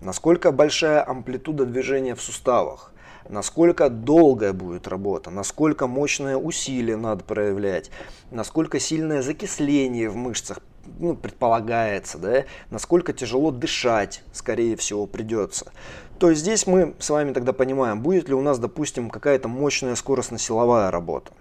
[0.00, 2.92] насколько большая амплитуда движения в суставах,
[3.28, 7.92] насколько долгая будет работа, насколько мощное усилие надо проявлять,
[8.32, 10.58] насколько сильное закисление в мышцах
[10.98, 15.72] ну, предполагается, да, насколько тяжело дышать, скорее всего, придется.
[16.18, 19.94] То есть здесь мы с вами тогда понимаем, будет ли у нас, допустим, какая-то мощная
[19.94, 21.32] скоростно-силовая работа.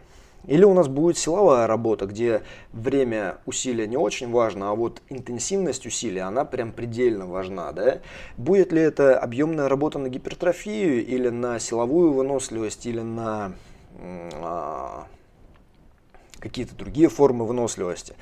[0.47, 5.85] Или у нас будет силовая работа, где время усилия не очень важно, а вот интенсивность
[5.87, 7.71] усилия, она прям предельно важна.
[7.71, 7.99] Да?
[8.37, 13.53] Будет ли это объемная работа на гипертрофию, или на силовую выносливость, или на
[13.99, 15.07] а,
[16.39, 18.13] какие-то другие формы выносливости.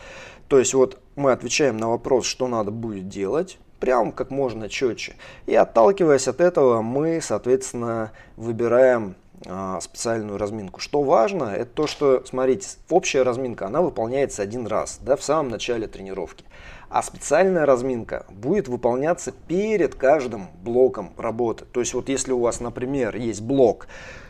[0.48, 5.16] То есть вот мы отвечаем на вопрос, что надо будет делать, прям как можно четче.
[5.46, 9.16] И отталкиваясь от этого, мы, соответственно, выбираем
[9.46, 10.80] а, специальную разминку.
[10.80, 15.50] Что важно, это то, что, смотрите, общая разминка, она выполняется один раз, да, в самом
[15.50, 16.46] начале тренировки.
[16.88, 21.66] А специальная разминка будет выполняться перед каждым блоком работы.
[21.66, 23.88] То есть вот если у вас, например, есть блок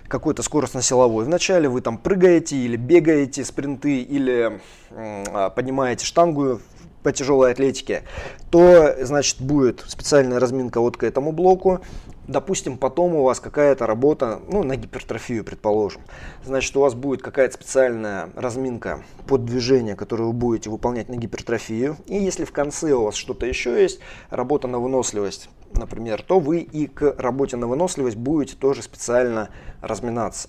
[0.07, 6.59] какой-то скоростно-силовой, вначале вы там прыгаете или бегаете спринты или э, поднимаете штангу
[7.03, 8.03] по тяжелой атлетике,
[8.49, 11.81] то, значит, будет специальная разминка вот к этому блоку.
[12.27, 16.01] Допустим, потом у вас какая-то работа, ну, на гипертрофию, предположим.
[16.45, 21.97] Значит, у вас будет какая-то специальная разминка под движение, которое вы будете выполнять на гипертрофию.
[22.05, 23.99] И если в конце у вас что-то еще есть,
[24.29, 29.49] работа на выносливость, например, то вы и к работе на выносливость будете тоже специально
[29.81, 30.47] разминаться.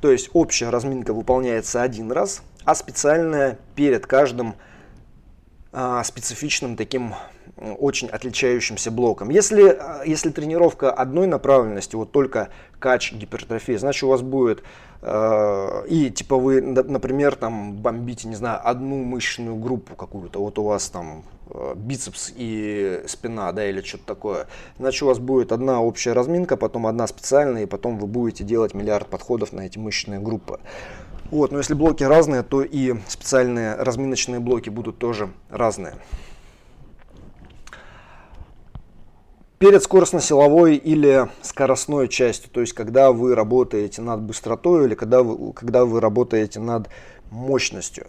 [0.00, 4.71] То есть общая разминка выполняется один раз, а специальная перед каждым а,
[6.04, 7.14] специфичным таким
[7.56, 9.30] очень отличающимся блоком.
[9.30, 12.48] Если, а, если тренировка одной направленности, вот только
[12.78, 14.62] кач, гипертрофия, значит у вас будет
[15.02, 20.64] э, и типа вы, например, там бомбите, не знаю, одну мышечную группу какую-то, вот у
[20.64, 24.46] вас там э, бицепс и спина, да, или что-то такое.
[24.78, 28.74] Значит у вас будет одна общая разминка, потом одна специальная, и потом вы будете делать
[28.74, 30.58] миллиард подходов на эти мышечные группы.
[31.30, 35.94] Вот, но если блоки разные, то и специальные разминочные блоки будут тоже разные.
[39.58, 45.52] Перед скоростно-силовой или скоростной частью, то есть когда вы работаете над быстротой или когда вы,
[45.52, 46.88] когда вы работаете над
[47.30, 48.08] мощностью.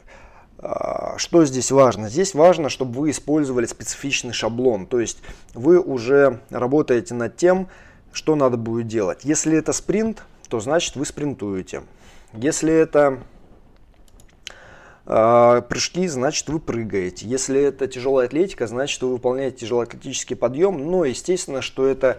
[0.57, 2.09] А, что здесь важно?
[2.09, 5.19] Здесь важно, чтобы вы использовали специфичный шаблон, то есть
[5.53, 7.67] вы уже работаете над тем,
[8.11, 9.19] что надо будет делать.
[9.23, 11.83] Если это спринт, то значит вы спринтуете.
[12.33, 13.19] Если это
[15.05, 17.27] э, прыжки, значит вы прыгаете.
[17.27, 20.89] Если это тяжелая атлетика, значит вы выполняете тяжелоатлетический подъем.
[20.89, 22.17] Но естественно, что это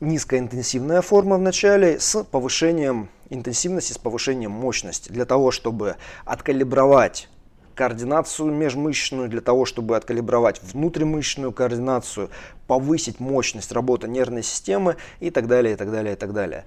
[0.00, 5.12] низкоинтенсивная форма в начале с повышением интенсивности, с повышением мощности.
[5.12, 7.28] Для того, чтобы откалибровать
[7.74, 12.30] координацию межмышечную, для того, чтобы откалибровать внутримышечную координацию,
[12.66, 16.64] повысить мощность работы нервной системы и так далее, и так далее, и так далее.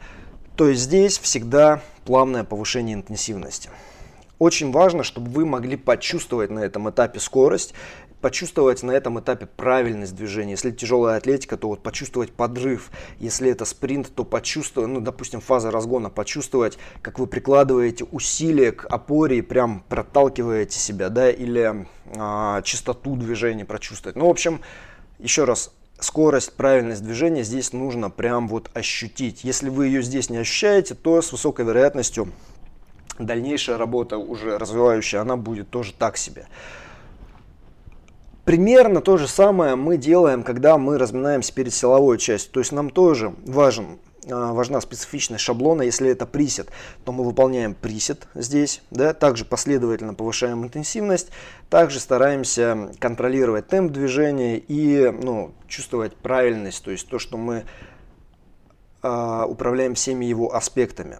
[0.55, 3.69] То есть здесь всегда плавное повышение интенсивности.
[4.39, 7.73] Очень важно, чтобы вы могли почувствовать на этом этапе скорость,
[8.23, 10.51] почувствовать на этом этапе правильность движения.
[10.51, 12.89] Если тяжелая атлетика, то вот почувствовать подрыв.
[13.19, 18.85] Если это спринт, то почувствовать, ну, допустим, фаза разгона, почувствовать, как вы прикладываете усилия к
[18.85, 24.15] опоре и прям проталкиваете себя, да, или а, частоту движения прочувствовать.
[24.15, 24.61] Ну, в общем,
[25.19, 29.43] еще раз, скорость, правильность движения здесь нужно прям вот ощутить.
[29.43, 32.31] Если вы ее здесь не ощущаете, то с высокой вероятностью
[33.19, 36.47] дальнейшая работа уже развивающая, она будет тоже так себе.
[38.45, 42.51] Примерно то же самое мы делаем, когда мы разминаемся перед силовой частью.
[42.51, 45.81] То есть нам тоже важен важна специфичность шаблона.
[45.83, 46.69] Если это присед,
[47.05, 48.81] то мы выполняем присед здесь.
[48.91, 49.13] Да?
[49.13, 51.29] Также последовательно повышаем интенсивность.
[51.69, 56.83] Также стараемся контролировать темп движения и ну, чувствовать правильность.
[56.83, 57.65] То есть то, что мы
[59.01, 61.19] э, управляем всеми его аспектами.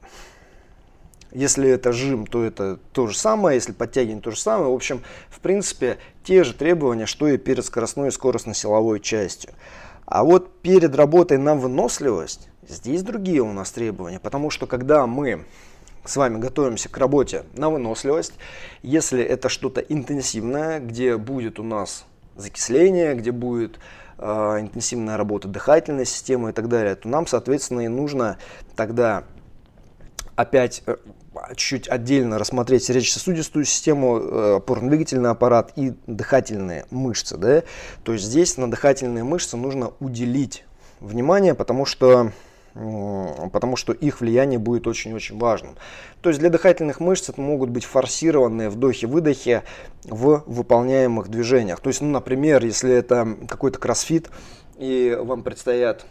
[1.31, 4.69] Если это жим, то это то же самое, если подтягивание, то же самое.
[4.69, 9.51] В общем, в принципе, те же требования, что и перед скоростной и скоростно-силовой частью.
[10.05, 15.45] А вот перед работой на выносливость Здесь другие у нас требования, потому что когда мы
[16.05, 18.33] с вами готовимся к работе на выносливость,
[18.81, 22.05] если это что-то интенсивное, где будет у нас
[22.35, 23.79] закисление, где будет
[24.17, 28.37] э, интенсивная работа дыхательной системы и так далее, то нам, соответственно, и нужно
[28.75, 29.23] тогда
[30.35, 30.97] опять э,
[31.55, 37.37] чуть отдельно рассмотреть сердечно-сосудистую систему, э, опорно-двигательный аппарат и дыхательные мышцы.
[37.37, 37.63] Да?
[38.03, 40.65] То есть здесь на дыхательные мышцы нужно уделить
[40.99, 42.31] внимание, потому что
[42.73, 45.75] потому что их влияние будет очень-очень важным.
[46.21, 49.61] То есть для дыхательных мышц это могут быть форсированные вдохи-выдохи
[50.05, 51.79] в выполняемых движениях.
[51.79, 54.29] То есть, ну, например, если это какой-то кроссфит,
[54.77, 56.05] и вам предстоят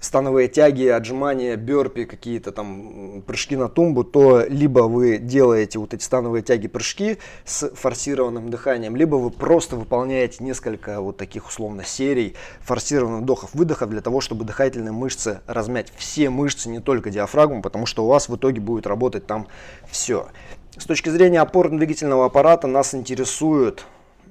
[0.00, 6.02] становые тяги, отжимания, бёрпи, какие-то там прыжки на тумбу, то либо вы делаете вот эти
[6.02, 12.34] становые тяги, прыжки с форсированным дыханием, либо вы просто выполняете несколько вот таких условно серий
[12.62, 17.84] форсированных вдохов, выдохов для того, чтобы дыхательные мышцы размять все мышцы, не только диафрагму, потому
[17.84, 19.46] что у вас в итоге будет работать там
[19.88, 20.28] все.
[20.76, 23.84] С точки зрения опорно-двигательного аппарата нас интересует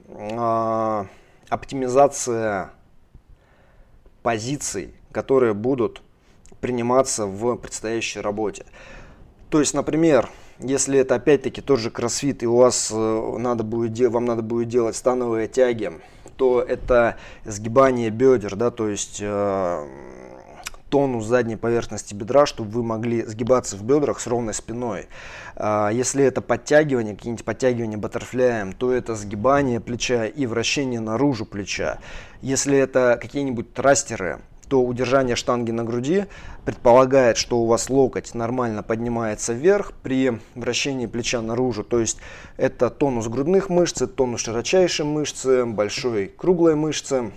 [0.07, 1.05] э,
[1.49, 2.71] оптимизация
[4.23, 6.01] позиций которые будут
[6.61, 8.65] приниматься в предстоящей работе.
[9.49, 10.29] То есть, например,
[10.59, 14.67] если это опять-таки тот же кроссфит, и у вас э, надо будет, вам надо будет
[14.67, 15.93] делать становые тяги,
[16.37, 19.87] то это сгибание бедер, да, то есть э,
[20.89, 25.07] тонус задней поверхности бедра, чтобы вы могли сгибаться в бедрах с ровной спиной.
[25.55, 31.99] А, если это подтягивание, какие-нибудь подтягивания баттерфляем, то это сгибание плеча и вращение наружу плеча.
[32.41, 34.39] Если это какие-нибудь трастеры,
[34.69, 36.25] то удержание штанги на груди
[36.63, 41.83] предполагает, что у вас локоть нормально поднимается вверх при вращении плеча наружу.
[41.83, 42.19] То есть
[42.55, 47.31] это тонус грудных мышц, тонус широчайшей мышцы, большой круглой мышцы.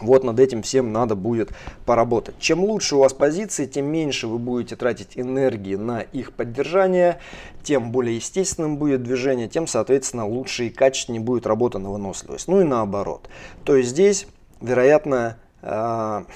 [0.00, 1.50] Вот над этим всем надо будет
[1.84, 2.36] поработать.
[2.38, 7.18] Чем лучше у вас позиции, тем меньше вы будете тратить энергии на их поддержание,
[7.64, 12.46] тем более естественным будет движение, тем, соответственно, лучше и качественнее будет работа на выносливость.
[12.46, 13.28] Ну и наоборот.
[13.64, 14.28] То есть здесь,
[14.60, 16.26] вероятно, то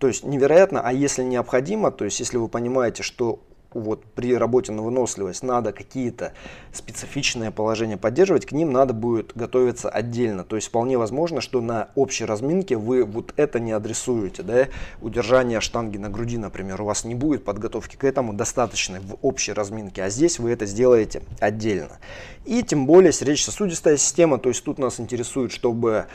[0.00, 3.40] есть невероятно, а если необходимо, то есть если вы понимаете, что
[3.74, 6.32] вот при работе на выносливость надо какие-то
[6.72, 10.44] специфичные положения поддерживать, к ним надо будет готовиться отдельно.
[10.44, 14.42] То есть вполне возможно, что на общей разминке вы вот это не адресуете.
[14.42, 14.68] Да?
[15.02, 19.52] Удержание штанги на груди, например, у вас не будет подготовки к этому достаточной в общей
[19.52, 21.98] разминке, а здесь вы это сделаете отдельно.
[22.44, 26.06] И тем более сердечно-сосудистая система, то есть тут нас интересует, чтобы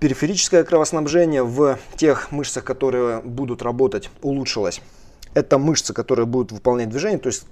[0.00, 4.80] периферическое кровоснабжение в тех мышцах, которые будут работать, улучшилось.
[5.34, 7.44] Это мышцы, которые будут выполнять движение, то есть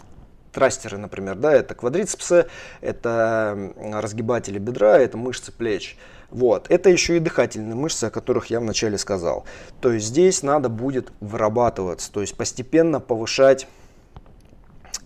[0.53, 2.47] трастеры, например, да, это квадрицепсы,
[2.81, 5.99] это разгибатели бедра, это мышцы плеч.
[6.31, 6.67] Вот.
[6.71, 9.45] Это еще и дыхательные мышцы, о которых я вначале сказал.
[9.81, 13.69] То есть здесь надо будет вырабатываться, то есть постепенно повышать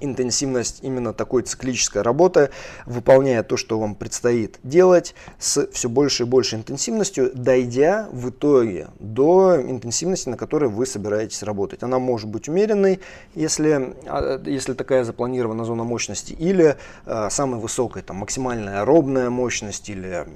[0.00, 2.50] интенсивность именно такой циклической работы,
[2.86, 8.88] выполняя то, что вам предстоит делать с все большей и большей интенсивностью, дойдя в итоге
[8.98, 11.82] до интенсивности, на которой вы собираетесь работать.
[11.82, 13.00] Она может быть умеренной,
[13.34, 16.76] если, а, если такая запланирована зона мощности, или
[17.06, 20.26] э, самой высокой, там, максимальная аэробная мощность, или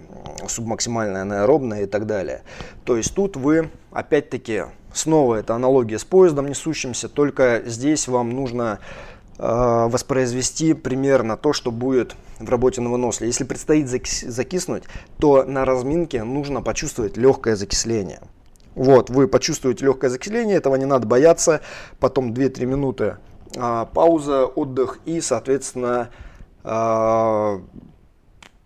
[0.48, 2.42] субмаксимальная анаэробная и так далее.
[2.84, 8.78] То есть тут вы, опять-таки, снова это аналогия с поездом несущимся, только здесь вам нужно
[9.45, 13.26] воспроизвести примерно то, что будет в работе на выносле.
[13.26, 14.84] Если предстоит закиснуть,
[15.18, 18.20] то на разминке нужно почувствовать легкое закисление.
[18.74, 21.61] Вот, вы почувствуете легкое закисление, этого не надо бояться.
[21.99, 23.16] Потом 2-3 минуты
[23.57, 26.11] а, пауза, отдых и, соответственно,
[26.64, 27.61] а,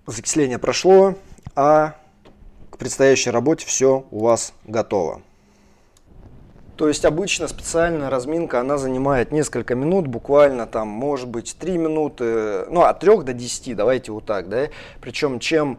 [0.06, 1.14] закисление прошло,
[1.54, 1.96] а
[2.70, 5.22] к предстоящей работе все у вас готово.
[6.76, 12.66] То есть обычно специальная разминка, она занимает несколько минут, буквально там, может быть, 3 минуты,
[12.68, 14.68] ну, от 3 до 10, давайте вот так, да.
[15.00, 15.78] Причем чем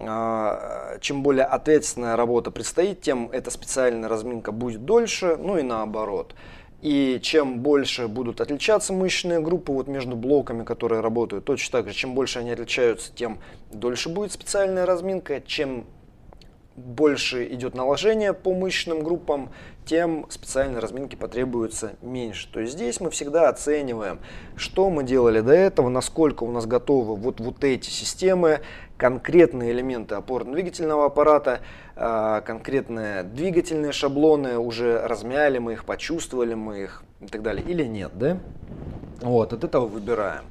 [0.00, 6.34] а, чем более ответственная работа предстоит, тем эта специальная разминка будет дольше, ну и наоборот.
[6.82, 11.94] И чем больше будут отличаться мышечные группы вот между блоками, которые работают, точно так же,
[11.94, 13.38] чем больше они отличаются, тем
[13.72, 15.86] дольше будет специальная разминка, чем
[16.78, 19.50] больше идет наложение по мышечным группам,
[19.84, 22.48] тем специальной разминки потребуется меньше.
[22.52, 24.20] То есть здесь мы всегда оцениваем,
[24.56, 28.60] что мы делали до этого, насколько у нас готовы вот, вот эти системы,
[28.96, 31.60] конкретные элементы опорно-двигательного аппарата,
[31.96, 37.84] а, конкретные двигательные шаблоны, уже размяли мы их, почувствовали мы их и так далее, или
[37.84, 38.38] нет, да?
[39.20, 40.44] Вот, от этого выбираем.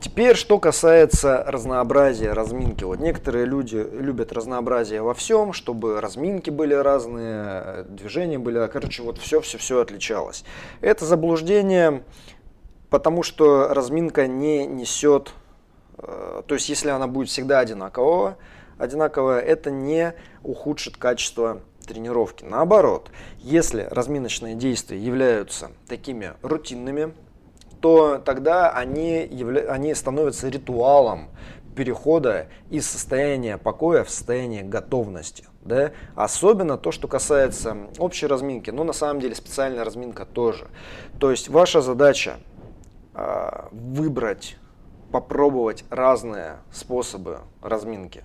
[0.00, 2.84] Теперь, что касается разнообразия разминки.
[2.84, 9.18] Вот некоторые люди любят разнообразие во всем, чтобы разминки были разные, движения были, короче, вот
[9.18, 10.44] все-все-все отличалось.
[10.80, 12.02] Это заблуждение,
[12.88, 15.34] потому что разминка не несет,
[15.98, 18.38] э, то есть если она будет всегда одинакового,
[18.78, 22.44] одинаковая, это не ухудшит качество тренировки.
[22.44, 27.12] Наоборот, если разминочные действия являются такими рутинными,
[27.80, 29.70] то тогда они, явля...
[29.72, 31.28] они становятся ритуалом
[31.74, 35.46] перехода из состояния покоя в состояние готовности.
[35.62, 35.92] Да?
[36.14, 40.68] Особенно то, что касается общей разминки, но на самом деле специальная разминка тоже.
[41.18, 42.36] То есть ваша задача
[43.14, 44.56] э, выбрать,
[45.12, 48.24] попробовать разные способы разминки.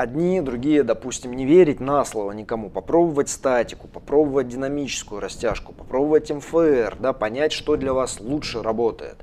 [0.00, 6.96] Одни, другие, допустим, не верить на слово никому, попробовать статику, попробовать динамическую растяжку, попробовать МФР,
[6.98, 9.16] да, понять, что для вас лучше работает.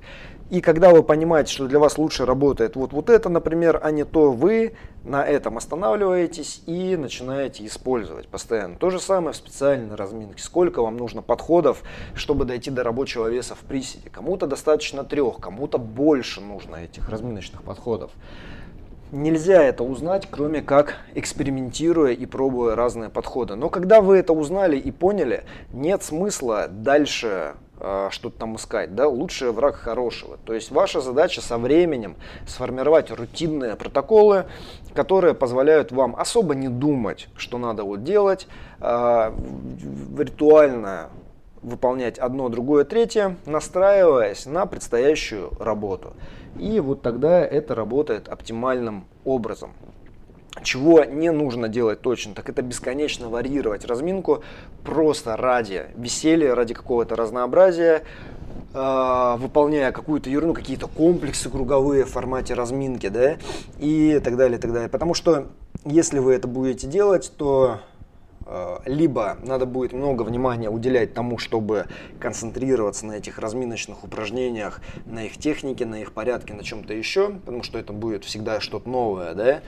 [0.51, 4.05] И когда вы понимаете, что для вас лучше работает вот, вот это, например, а не
[4.05, 8.75] то, вы на этом останавливаетесь и начинаете использовать постоянно.
[8.75, 10.43] То же самое в специальной разминке.
[10.43, 11.81] Сколько вам нужно подходов,
[12.13, 14.11] чтобы дойти до рабочего веса в приседе?
[14.11, 18.11] Кому-то достаточно трех, кому-то больше нужно этих разминочных подходов.
[19.11, 23.55] Нельзя это узнать, кроме как экспериментируя и пробуя разные подходы.
[23.55, 29.07] Но когда вы это узнали и поняли, нет смысла дальше э, что-то там искать, да,
[29.07, 30.37] лучший враг хорошего.
[30.43, 34.45] То есть ваша задача со временем сформировать рутинные протоколы,
[34.93, 38.49] которые позволяют вам особо не думать, что надо вот делать,
[38.81, 39.31] э,
[40.17, 41.11] ритуально
[41.61, 46.13] выполнять одно, другое, третье, настраиваясь на предстоящую работу.
[46.59, 49.71] И вот тогда это работает оптимальным образом.
[50.63, 54.43] Чего не нужно делать точно, так это бесконечно варьировать разминку
[54.83, 58.01] просто ради веселья, ради какого-то разнообразия,
[58.73, 63.37] э, выполняя какую-то ерунду, какие-то комплексы круговые в формате разминки, да,
[63.77, 64.89] и так далее, и так далее.
[64.89, 65.47] Потому что
[65.85, 67.79] если вы это будете делать, то
[68.85, 71.85] либо надо будет много внимания уделять тому, чтобы
[72.19, 77.63] концентрироваться на этих разминочных упражнениях, на их технике, на их порядке, на чем-то еще, потому
[77.63, 79.61] что это будет всегда что-то новое, да,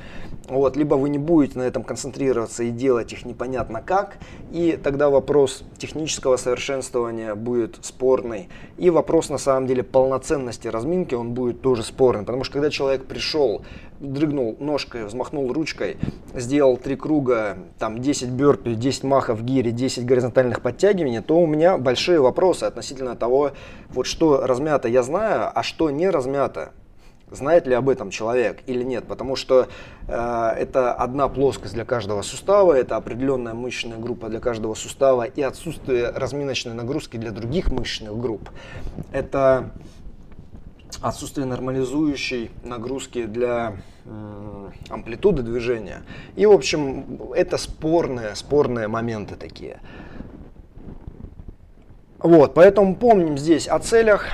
[0.48, 4.18] вот, либо вы не будете на этом концентрироваться и делать их непонятно как,
[4.52, 11.34] и тогда вопрос технического совершенствования будет спорный, и вопрос на самом деле полноценности разминки, он
[11.34, 13.64] будет тоже спорный, потому что когда человек пришел
[14.00, 15.98] дрыгнул ножкой, взмахнул ручкой,
[16.34, 21.78] сделал три круга, там 10 бёрпи, 10 махов гире, 10 горизонтальных подтягиваний, то у меня
[21.78, 23.52] большие вопросы относительно того,
[23.90, 26.72] вот что размято я знаю, а что не размято.
[27.32, 29.68] Знает ли об этом человек или нет, потому что
[30.08, 35.42] э, это одна плоскость для каждого сустава, это определенная мышечная группа для каждого сустава и
[35.44, 38.50] отсутствие разминочной нагрузки для других мышечных групп.
[39.12, 39.70] Это
[41.02, 43.78] отсутствие нормализующей нагрузки для
[44.90, 46.04] амплитуды движения.
[46.36, 49.80] И, в общем, это спорные, спорные моменты такие.
[52.20, 54.26] Вот, поэтому помним здесь о целях.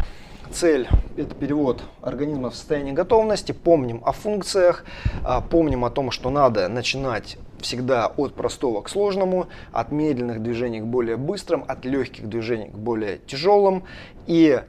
[0.51, 0.87] Цель–
[1.17, 3.51] это перевод организма в состояние готовности.
[3.51, 4.85] Помним о функциях,
[5.23, 10.81] а, помним о том, что надо начинать всегда от простого к сложному, от медленных движений
[10.81, 13.83] к более быстрым, от легких движений к более тяжелым.
[14.27, 14.61] И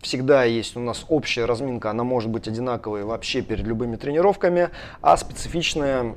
[0.00, 4.70] всегда есть у нас общая разминка, она может быть одинаковой вообще перед любыми тренировками,
[5.00, 6.14] а специфичная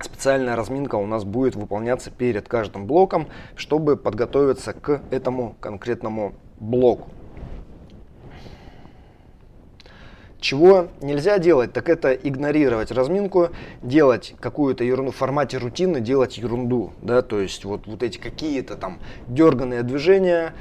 [0.00, 7.08] специальная разминка у нас будет выполняться перед каждым блоком, чтобы подготовиться к этому конкретному блоку.
[10.40, 13.48] Чего нельзя делать, так это игнорировать разминку,
[13.82, 18.76] делать какую-то ерунду в формате рутины, делать ерунду, да, то есть вот, вот эти какие-то
[18.76, 20.52] там дерганные движения,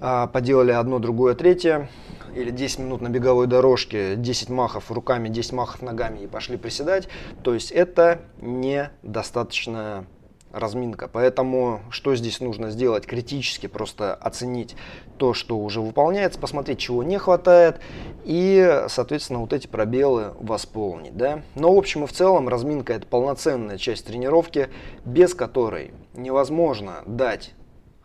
[0.00, 1.88] поделали одно, другое, третье,
[2.34, 7.08] или 10 минут на беговой дорожке, 10 махов руками, 10 махов ногами и пошли приседать,
[7.42, 10.06] то есть это недостаточная
[10.52, 11.08] разминка.
[11.12, 13.06] Поэтому что здесь нужно сделать?
[13.06, 14.76] Критически просто оценить
[15.16, 17.80] то, что уже выполняется, посмотреть, чего не хватает
[18.24, 21.16] и, соответственно, вот эти пробелы восполнить.
[21.16, 21.42] Да?
[21.54, 24.68] Но в общем и в целом разминка это полноценная часть тренировки,
[25.04, 27.52] без которой невозможно дать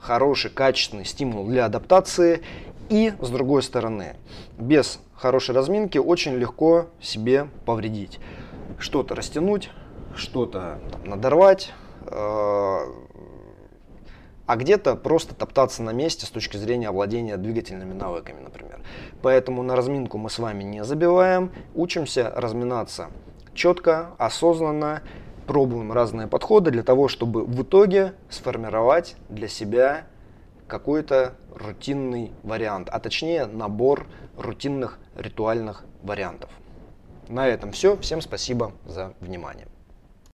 [0.04, 2.42] хороший, качественный стимул для адаптации.
[2.90, 4.18] И с другой стороны,
[4.58, 8.20] без хорошей разминки очень легко себе повредить.
[8.78, 9.70] Что-то растянуть,
[10.16, 11.72] что-то надорвать,
[12.06, 12.78] э,
[14.46, 18.82] а где-то просто топтаться на месте с точки зрения овладения двигательными навыками, например.
[19.22, 23.08] Поэтому на разминку мы с вами не забиваем, учимся разминаться
[23.54, 25.02] четко, осознанно
[25.46, 30.06] пробуем разные подходы для того, чтобы в итоге сформировать для себя
[30.68, 36.50] какой-то рутинный вариант, а точнее набор рутинных ритуальных вариантов.
[37.30, 37.98] На этом все.
[37.98, 39.68] Всем спасибо за внимание.